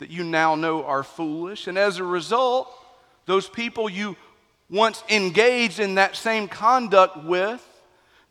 that 0.00 0.10
you 0.10 0.24
now 0.24 0.56
know 0.56 0.84
are 0.84 1.02
foolish. 1.02 1.66
And 1.66 1.78
as 1.78 1.98
a 1.98 2.04
result, 2.04 2.68
those 3.26 3.48
people 3.48 3.88
you 3.88 4.16
once 4.68 5.02
engaged 5.08 5.80
in 5.80 5.94
that 5.94 6.16
same 6.16 6.48
conduct 6.48 7.24
with 7.24 7.64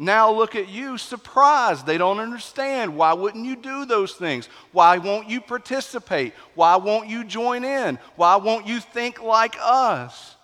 now 0.01 0.32
look 0.32 0.55
at 0.55 0.70
you 0.70 0.97
surprised. 0.97 1.86
They 1.86 1.97
don't 1.97 2.20
understand. 2.20 2.95
Why 2.95 3.11
wouldn't 3.11 3.45
you 3.45 3.57
do 3.57 3.84
those 3.84 4.13
things? 4.13 4.47
Why 4.72 4.97
won't 4.97 5.30
you 5.30 5.41
participate? 5.41 6.34
Why 6.55 6.78
won't 6.78 7.09
you 7.09 7.26
join 7.26 7.65
in? 7.65 7.99
Why 8.15 8.38
won't 8.38 8.65
you 8.65 8.80
think 8.80 9.22
like 9.22 9.57
us? 9.61 10.38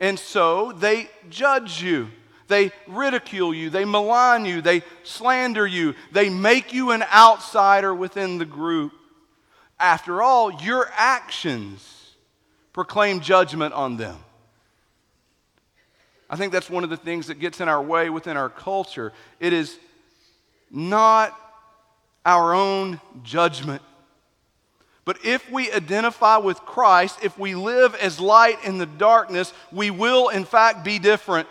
And 0.00 0.18
so 0.18 0.72
they 0.72 1.10
judge 1.28 1.82
you. 1.82 2.08
They 2.48 2.72
ridicule 2.88 3.52
you. 3.52 3.68
They 3.68 3.84
malign 3.84 4.46
you. 4.46 4.62
They 4.62 4.82
slander 5.02 5.66
you. 5.66 5.94
They 6.12 6.30
make 6.30 6.72
you 6.72 6.92
an 6.92 7.02
outsider 7.02 7.94
within 7.94 8.38
the 8.38 8.46
group. 8.46 8.92
After 9.82 10.22
all, 10.22 10.52
your 10.52 10.88
actions 10.96 12.14
proclaim 12.72 13.20
judgment 13.20 13.74
on 13.74 13.96
them. 13.96 14.16
I 16.30 16.36
think 16.36 16.52
that's 16.52 16.70
one 16.70 16.84
of 16.84 16.88
the 16.88 16.96
things 16.96 17.26
that 17.26 17.40
gets 17.40 17.60
in 17.60 17.68
our 17.68 17.82
way 17.82 18.08
within 18.08 18.36
our 18.36 18.48
culture. 18.48 19.12
It 19.40 19.52
is 19.52 19.76
not 20.70 21.36
our 22.24 22.54
own 22.54 23.00
judgment. 23.24 23.82
But 25.04 25.24
if 25.24 25.50
we 25.50 25.72
identify 25.72 26.36
with 26.36 26.58
Christ, 26.60 27.18
if 27.24 27.36
we 27.36 27.56
live 27.56 27.96
as 27.96 28.20
light 28.20 28.64
in 28.64 28.78
the 28.78 28.86
darkness, 28.86 29.52
we 29.72 29.90
will 29.90 30.28
in 30.28 30.44
fact 30.44 30.84
be 30.84 31.00
different. 31.00 31.48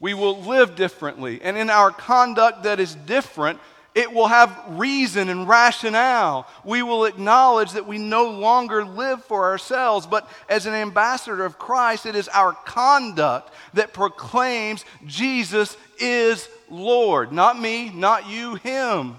We 0.00 0.14
will 0.14 0.40
live 0.40 0.74
differently. 0.74 1.40
And 1.42 1.58
in 1.58 1.68
our 1.68 1.90
conduct 1.90 2.62
that 2.62 2.80
is 2.80 2.94
different, 2.94 3.60
it 3.94 4.12
will 4.12 4.28
have 4.28 4.56
reason 4.68 5.28
and 5.28 5.48
rationale. 5.48 6.46
We 6.64 6.82
will 6.82 7.04
acknowledge 7.04 7.72
that 7.72 7.86
we 7.86 7.98
no 7.98 8.30
longer 8.30 8.84
live 8.84 9.24
for 9.24 9.44
ourselves, 9.44 10.06
but 10.06 10.28
as 10.48 10.66
an 10.66 10.74
ambassador 10.74 11.44
of 11.44 11.58
Christ, 11.58 12.06
it 12.06 12.14
is 12.14 12.28
our 12.28 12.52
conduct 12.52 13.52
that 13.74 13.92
proclaims 13.92 14.84
Jesus 15.06 15.76
is 15.98 16.48
Lord. 16.70 17.32
Not 17.32 17.58
me, 17.58 17.90
not 17.90 18.28
you, 18.28 18.56
Him. 18.56 19.16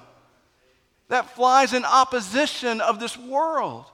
That 1.09 1.35
flies 1.35 1.73
in 1.73 1.83
opposition 1.83 2.79
of 2.79 2.99
this 2.99 3.17
world. 3.17 3.85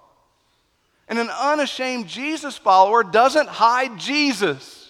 And 1.07 1.17
an 1.17 1.29
unashamed 1.29 2.07
Jesus 2.07 2.57
follower 2.57 3.03
doesn't 3.03 3.47
hide 3.47 3.97
Jesus 3.97 4.84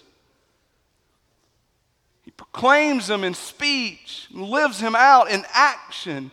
proclaims 2.37 3.09
him 3.09 3.23
in 3.23 3.33
speech, 3.33 4.27
lives 4.31 4.79
him 4.79 4.95
out 4.95 5.29
in 5.29 5.45
action. 5.53 6.31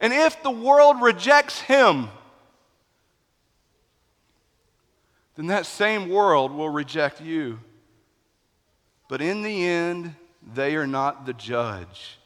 And 0.00 0.12
if 0.12 0.42
the 0.42 0.50
world 0.50 1.00
rejects 1.00 1.60
him, 1.60 2.08
then 5.36 5.46
that 5.46 5.66
same 5.66 6.08
world 6.08 6.52
will 6.52 6.70
reject 6.70 7.20
you. 7.20 7.60
But 9.08 9.20
in 9.20 9.42
the 9.42 9.64
end, 9.64 10.14
they 10.54 10.76
are 10.76 10.86
not 10.86 11.26
the 11.26 11.32
judge. 11.32 12.18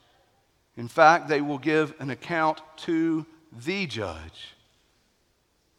In 0.77 0.89
fact, 0.89 1.29
they 1.29 1.41
will 1.41 1.59
give 1.59 1.95
an 1.99 2.11
account 2.11 2.61
to 2.79 3.27
the 3.65 3.87
judge, 3.87 4.55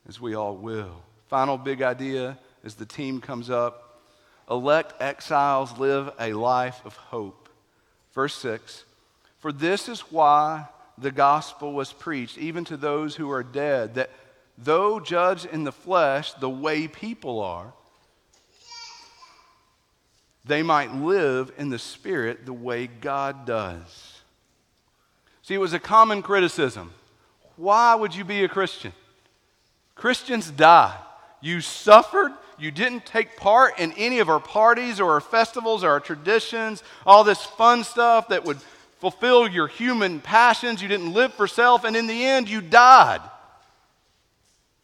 as 0.07 0.19
we 0.19 0.35
all 0.35 0.55
will. 0.55 1.01
Final 1.27 1.57
big 1.57 1.81
idea 1.81 2.37
as 2.63 2.75
the 2.75 2.85
team 2.85 3.21
comes 3.21 3.49
up 3.49 3.90
elect 4.51 5.01
exiles 5.01 5.77
live 5.79 6.11
a 6.19 6.33
life 6.33 6.81
of 6.85 6.95
hope. 6.95 7.49
Verse 8.13 8.35
6 8.35 8.83
For 9.39 9.51
this 9.51 9.89
is 9.89 10.01
why 10.11 10.67
the 10.97 11.11
gospel 11.11 11.73
was 11.73 11.93
preached, 11.93 12.37
even 12.37 12.65
to 12.65 12.77
those 12.77 13.15
who 13.15 13.31
are 13.31 13.43
dead, 13.43 13.95
that 13.95 14.11
though 14.57 14.99
judged 14.99 15.45
in 15.45 15.63
the 15.63 15.71
flesh 15.71 16.33
the 16.33 16.49
way 16.49 16.87
people 16.87 17.39
are, 17.39 17.73
they 20.43 20.63
might 20.63 20.93
live 20.93 21.51
in 21.57 21.69
the 21.69 21.79
spirit 21.79 22.45
the 22.45 22.53
way 22.53 22.87
God 22.87 23.45
does. 23.45 24.21
See, 25.43 25.53
it 25.53 25.59
was 25.59 25.73
a 25.73 25.79
common 25.79 26.21
criticism. 26.21 26.93
Why 27.55 27.95
would 27.95 28.15
you 28.15 28.23
be 28.23 28.43
a 28.43 28.49
Christian? 28.49 28.91
Christians 29.95 30.49
die. 30.49 30.97
You 31.41 31.61
suffered. 31.61 32.31
You 32.61 32.69
didn't 32.69 33.07
take 33.07 33.37
part 33.37 33.79
in 33.79 33.91
any 33.93 34.19
of 34.19 34.29
our 34.29 34.39
parties 34.39 34.99
or 34.99 35.13
our 35.13 35.19
festivals 35.19 35.83
or 35.83 35.89
our 35.89 35.99
traditions, 35.99 36.83
all 37.07 37.23
this 37.23 37.41
fun 37.41 37.83
stuff 37.83 38.27
that 38.29 38.45
would 38.45 38.59
fulfill 38.99 39.47
your 39.47 39.67
human 39.67 40.19
passions. 40.19 40.79
You 40.79 40.87
didn't 40.87 41.11
live 41.11 41.33
for 41.33 41.47
self, 41.47 41.85
and 41.85 41.95
in 41.95 42.05
the 42.05 42.23
end, 42.23 42.47
you 42.47 42.61
died. 42.61 43.21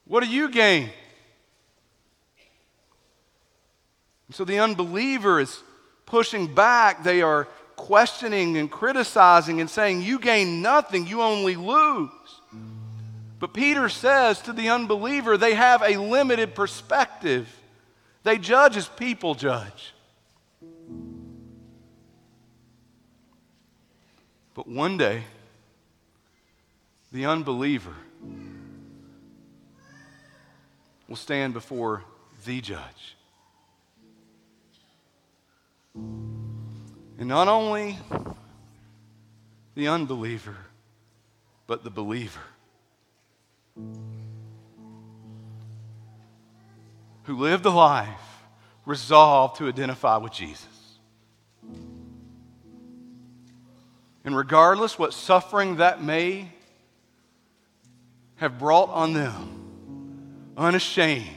What 0.06 0.24
do 0.24 0.30
you 0.30 0.50
gain? 0.50 0.90
so 4.32 4.44
the 4.44 4.60
unbeliever 4.60 5.40
is 5.40 5.62
pushing 6.06 6.54
back. 6.54 7.04
They 7.04 7.22
are 7.22 7.46
questioning 7.76 8.58
and 8.58 8.70
criticizing 8.70 9.62
and 9.62 9.70
saying, 9.70 10.02
You 10.02 10.20
gain 10.20 10.62
nothing, 10.64 11.08
you 11.08 11.22
only 11.22 11.56
lose. 11.56 12.10
But 13.40 13.54
Peter 13.54 13.88
says 13.88 14.42
to 14.42 14.54
the 14.54 14.70
unbeliever, 14.70 15.38
they 15.38 15.54
have 15.54 15.84
a 15.84 15.98
limited 15.98 16.56
perspective. 16.56 17.48
They 18.28 18.38
judge 18.38 18.76
as 18.76 18.90
people 18.90 19.36
judge. 19.36 19.94
But 24.54 24.68
one 24.68 24.98
day, 24.98 25.24
the 27.14 27.26
unbeliever 27.26 27.96
will 31.08 31.16
stand 31.16 31.54
before 31.54 32.04
the 32.44 32.60
judge. 32.60 33.16
And 35.96 37.30
not 37.30 37.48
only 37.48 37.98
the 39.74 39.88
unbeliever, 39.88 40.58
but 41.66 41.86
the 41.86 41.92
believer 41.92 42.42
who 47.28 47.36
lived 47.36 47.66
a 47.66 47.70
life 47.70 48.46
resolved 48.86 49.58
to 49.58 49.68
identify 49.68 50.16
with 50.16 50.32
Jesus. 50.32 50.66
And 54.24 54.36
regardless 54.36 54.98
what 54.98 55.14
suffering 55.14 55.76
that 55.76 56.02
may 56.02 56.50
have 58.38 58.58
brought 58.58 58.90
on 58.90 59.12
them, 59.12 60.54
unashamed, 60.56 61.28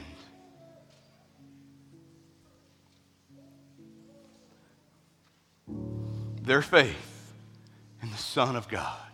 their 6.41 6.61
faith 6.61 7.33
in 8.01 8.09
the 8.09 8.17
Son 8.17 8.55
of 8.55 8.69
God. 8.69 9.10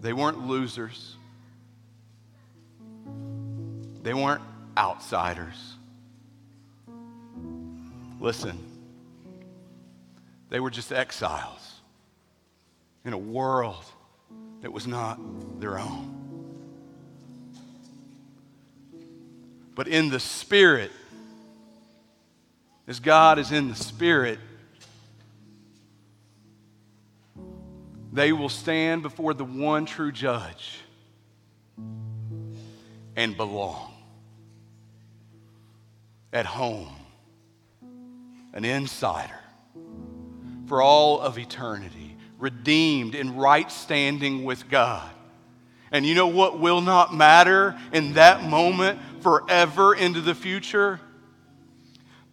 They 0.00 0.12
weren't 0.12 0.46
losers. 0.46 1.16
They 4.02 4.14
weren't 4.14 4.42
outsiders. 4.76 5.74
Listen, 8.18 8.58
they 10.48 10.60
were 10.60 10.70
just 10.70 10.92
exiles 10.92 11.80
in 13.04 13.12
a 13.12 13.18
world 13.18 13.84
that 14.62 14.72
was 14.72 14.86
not 14.86 15.18
their 15.60 15.78
own. 15.78 16.16
But 19.74 19.88
in 19.88 20.10
the 20.10 20.20
Spirit, 20.20 20.90
as 22.86 23.00
God 23.00 23.38
is 23.38 23.52
in 23.52 23.68
the 23.68 23.74
Spirit, 23.74 24.38
they 28.12 28.32
will 28.32 28.48
stand 28.48 29.02
before 29.02 29.34
the 29.34 29.44
one 29.44 29.86
true 29.86 30.12
judge 30.12 30.78
and 33.16 33.36
belong 33.36 33.92
at 36.32 36.46
home, 36.46 36.94
an 38.52 38.64
insider 38.64 39.38
for 40.66 40.82
all 40.82 41.20
of 41.20 41.38
eternity, 41.38 42.16
redeemed 42.38 43.14
in 43.14 43.36
right 43.36 43.70
standing 43.70 44.44
with 44.44 44.68
God. 44.68 45.10
And 45.92 46.06
you 46.06 46.14
know 46.14 46.28
what 46.28 46.60
will 46.60 46.80
not 46.80 47.14
matter 47.14 47.76
in 47.92 48.14
that 48.14 48.44
moment 48.44 49.00
forever 49.20 49.94
into 49.94 50.20
the 50.20 50.34
future? 50.34 51.00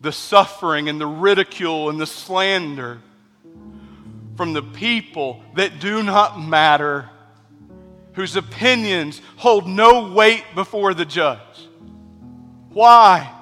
the 0.02 0.12
suffering 0.12 0.90
and 0.90 1.02
the 1.02 1.08
ridicule 1.08 1.90
and 1.90 2.00
the 2.00 2.06
slander 2.06 3.02
from 4.38 4.54
the 4.54 4.62
people 4.62 5.42
that 5.56 5.80
do 5.80 6.04
not 6.04 6.40
matter, 6.40 7.10
whose 8.14 8.36
opinions 8.36 9.22
hold 9.36 9.68
no 9.68 10.14
weight 10.14 10.44
before 10.56 10.94
the 10.94 11.06
judge. 11.06 11.40
Why? 12.70 13.34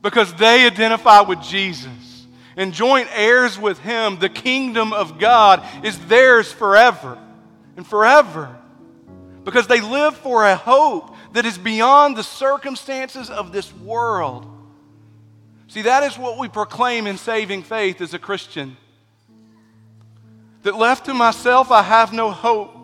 Because 0.00 0.32
they 0.34 0.64
identify 0.66 1.20
with 1.22 1.42
Jesus 1.42 2.26
and 2.56 2.72
joint 2.72 3.08
heirs 3.12 3.58
with 3.58 3.78
Him. 3.80 4.18
The 4.18 4.28
kingdom 4.28 4.92
of 4.92 5.18
God 5.18 5.66
is 5.84 5.98
theirs 6.06 6.50
forever 6.50 7.18
and 7.76 7.86
forever 7.86 8.56
because 9.44 9.66
they 9.66 9.80
live 9.80 10.16
for 10.16 10.44
a 10.44 10.56
hope 10.56 11.14
that 11.32 11.44
is 11.44 11.58
beyond 11.58 12.16
the 12.16 12.22
circumstances 12.22 13.28
of 13.28 13.52
this 13.52 13.72
world. 13.74 14.46
See, 15.68 15.82
that 15.82 16.04
is 16.04 16.16
what 16.16 16.38
we 16.38 16.48
proclaim 16.48 17.06
in 17.06 17.18
saving 17.18 17.62
faith 17.62 18.00
as 18.00 18.14
a 18.14 18.18
Christian. 18.18 18.76
That 20.66 20.76
left 20.76 21.04
to 21.04 21.14
myself, 21.14 21.70
I 21.70 21.80
have 21.80 22.12
no 22.12 22.32
hope. 22.32 22.76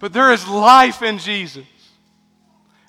But 0.00 0.12
there 0.12 0.32
is 0.32 0.48
life 0.48 1.00
in 1.00 1.18
Jesus. 1.18 1.64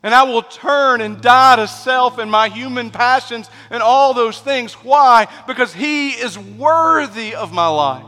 And 0.01 0.15
I 0.15 0.23
will 0.23 0.41
turn 0.41 1.01
and 1.01 1.21
die 1.21 1.57
to 1.57 1.67
self 1.67 2.17
and 2.17 2.31
my 2.31 2.49
human 2.49 2.89
passions 2.89 3.47
and 3.69 3.83
all 3.83 4.15
those 4.15 4.41
things. 4.41 4.73
Why? 4.73 5.27
Because 5.45 5.75
He 5.75 6.09
is 6.09 6.39
worthy 6.39 7.35
of 7.35 7.53
my 7.53 7.67
life. 7.67 8.07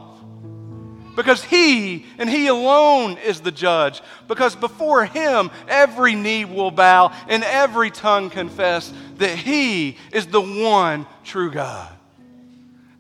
Because 1.16 1.44
He 1.44 2.08
and 2.18 2.28
He 2.28 2.48
alone 2.48 3.20
is 3.20 3.42
the 3.42 3.52
judge. 3.52 4.02
Because 4.28 4.56
before 4.56 5.06
Him, 5.06 5.52
every 5.68 6.16
knee 6.16 6.46
will 6.46 6.72
bow 6.72 7.14
and 7.28 7.44
every 7.44 7.92
tongue 7.92 8.32
confess 8.32 8.92
that 9.18 9.38
He 9.38 9.98
is 10.12 10.26
the 10.26 10.42
one 10.42 11.06
true 11.24 11.52
God. 11.52 11.96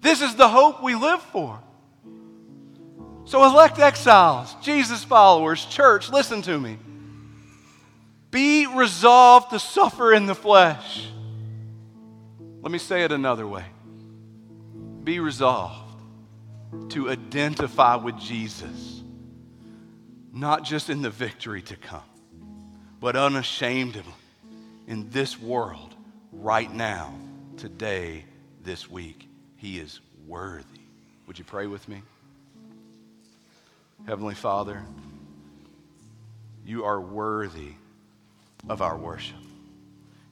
This 0.01 0.21
is 0.21 0.35
the 0.35 0.49
hope 0.49 0.83
we 0.83 0.95
live 0.95 1.21
for. 1.21 1.59
So, 3.25 3.45
elect 3.45 3.79
exiles, 3.79 4.55
Jesus 4.61 5.03
followers, 5.03 5.63
church, 5.65 6.09
listen 6.09 6.41
to 6.41 6.59
me. 6.59 6.77
Be 8.31 8.65
resolved 8.65 9.51
to 9.51 9.59
suffer 9.59 10.11
in 10.13 10.25
the 10.25 10.35
flesh. 10.35 11.07
Let 12.61 12.71
me 12.71 12.79
say 12.79 13.03
it 13.03 13.11
another 13.11 13.47
way. 13.47 13.65
Be 15.03 15.19
resolved 15.19 15.95
to 16.89 17.09
identify 17.09 17.95
with 17.95 18.17
Jesus, 18.17 19.01
not 20.33 20.63
just 20.63 20.89
in 20.89 21.01
the 21.01 21.09
victory 21.09 21.61
to 21.63 21.75
come, 21.75 22.03
but 22.99 23.15
unashamedly 23.15 24.03
in 24.87 25.09
this 25.09 25.39
world, 25.39 25.95
right 26.31 26.73
now, 26.73 27.13
today, 27.57 28.25
this 28.63 28.89
week. 28.89 29.30
He 29.61 29.77
is 29.77 29.99
worthy. 30.27 30.65
Would 31.27 31.37
you 31.37 31.45
pray 31.45 31.67
with 31.67 31.87
me? 31.87 32.01
Heavenly 34.07 34.33
Father, 34.33 34.83
you 36.65 36.83
are 36.83 36.99
worthy 36.99 37.73
of 38.67 38.81
our 38.81 38.97
worship. 38.97 39.37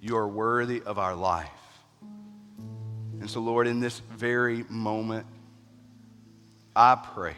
You 0.02 0.18
are 0.18 0.28
worthy 0.28 0.82
of 0.82 0.98
our 0.98 1.14
life. 1.14 1.48
And 3.20 3.30
so, 3.30 3.40
Lord, 3.40 3.68
in 3.68 3.80
this 3.80 4.00
very 4.00 4.66
moment, 4.68 5.28
I 6.76 6.96
pray 6.96 7.36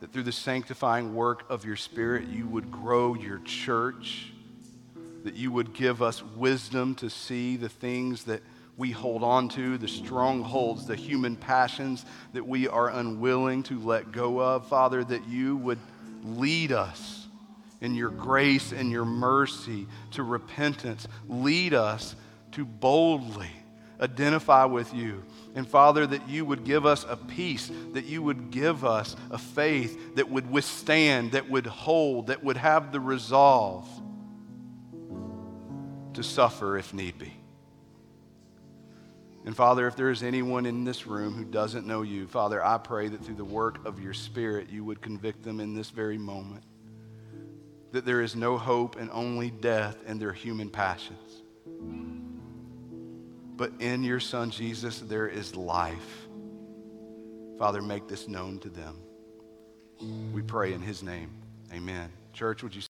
that 0.00 0.14
through 0.14 0.22
the 0.22 0.32
sanctifying 0.32 1.14
work 1.14 1.44
of 1.50 1.66
your 1.66 1.76
Spirit, 1.76 2.26
you 2.26 2.46
would 2.46 2.70
grow 2.70 3.14
your 3.14 3.40
church, 3.40 4.32
that 5.24 5.34
you 5.34 5.52
would 5.52 5.74
give 5.74 6.00
us 6.00 6.22
wisdom 6.22 6.94
to 6.94 7.10
see 7.10 7.58
the 7.58 7.68
things 7.68 8.24
that 8.24 8.40
we 8.78 8.92
hold 8.92 9.24
on 9.24 9.48
to, 9.50 9.76
the 9.76 9.88
strongholds, 9.88 10.86
the 10.86 10.96
human 10.96 11.34
passions 11.36 12.06
that 12.32 12.46
we 12.46 12.68
are 12.68 12.88
unwilling 12.88 13.64
to 13.64 13.78
let 13.80 14.12
go 14.12 14.40
of. 14.40 14.68
Father, 14.68 15.02
that 15.02 15.26
you 15.28 15.56
would 15.56 15.80
lead 16.24 16.70
us 16.70 17.26
in 17.80 17.96
your 17.96 18.10
grace 18.10 18.70
and 18.72 18.90
your 18.90 19.04
mercy 19.04 19.88
to 20.12 20.22
repentance. 20.22 21.08
Lead 21.28 21.74
us 21.74 22.14
to 22.52 22.64
boldly 22.64 23.50
identify 24.00 24.64
with 24.64 24.94
you. 24.94 25.24
And 25.56 25.66
Father, 25.66 26.06
that 26.06 26.28
you 26.28 26.44
would 26.44 26.62
give 26.62 26.86
us 26.86 27.04
a 27.08 27.16
peace, 27.16 27.72
that 27.94 28.04
you 28.04 28.22
would 28.22 28.52
give 28.52 28.84
us 28.84 29.16
a 29.32 29.38
faith 29.38 30.14
that 30.14 30.30
would 30.30 30.48
withstand, 30.48 31.32
that 31.32 31.50
would 31.50 31.66
hold, 31.66 32.28
that 32.28 32.44
would 32.44 32.56
have 32.56 32.92
the 32.92 33.00
resolve 33.00 33.88
to 36.14 36.22
suffer 36.22 36.78
if 36.78 36.94
need 36.94 37.18
be. 37.18 37.37
And 39.48 39.56
Father, 39.56 39.86
if 39.86 39.96
there 39.96 40.10
is 40.10 40.22
anyone 40.22 40.66
in 40.66 40.84
this 40.84 41.06
room 41.06 41.32
who 41.32 41.42
doesn't 41.42 41.86
know 41.86 42.02
you, 42.02 42.26
Father, 42.26 42.62
I 42.62 42.76
pray 42.76 43.08
that 43.08 43.24
through 43.24 43.36
the 43.36 43.46
work 43.46 43.82
of 43.86 43.98
your 43.98 44.12
Spirit, 44.12 44.68
you 44.68 44.84
would 44.84 45.00
convict 45.00 45.42
them 45.42 45.58
in 45.58 45.72
this 45.72 45.88
very 45.88 46.18
moment. 46.18 46.64
That 47.92 48.04
there 48.04 48.20
is 48.20 48.36
no 48.36 48.58
hope 48.58 48.96
and 48.96 49.08
only 49.10 49.48
death 49.48 49.96
in 50.06 50.18
their 50.18 50.34
human 50.34 50.68
passions. 50.68 51.40
But 53.56 53.72
in 53.80 54.04
your 54.04 54.20
Son, 54.20 54.50
Jesus, 54.50 55.00
there 55.00 55.28
is 55.28 55.56
life. 55.56 56.28
Father, 57.58 57.80
make 57.80 58.06
this 58.06 58.28
known 58.28 58.58
to 58.58 58.68
them. 58.68 58.98
We 60.30 60.42
pray 60.42 60.74
in 60.74 60.82
his 60.82 61.02
name. 61.02 61.30
Amen. 61.72 62.12
Church, 62.34 62.62
would 62.62 62.74
you 62.74 62.82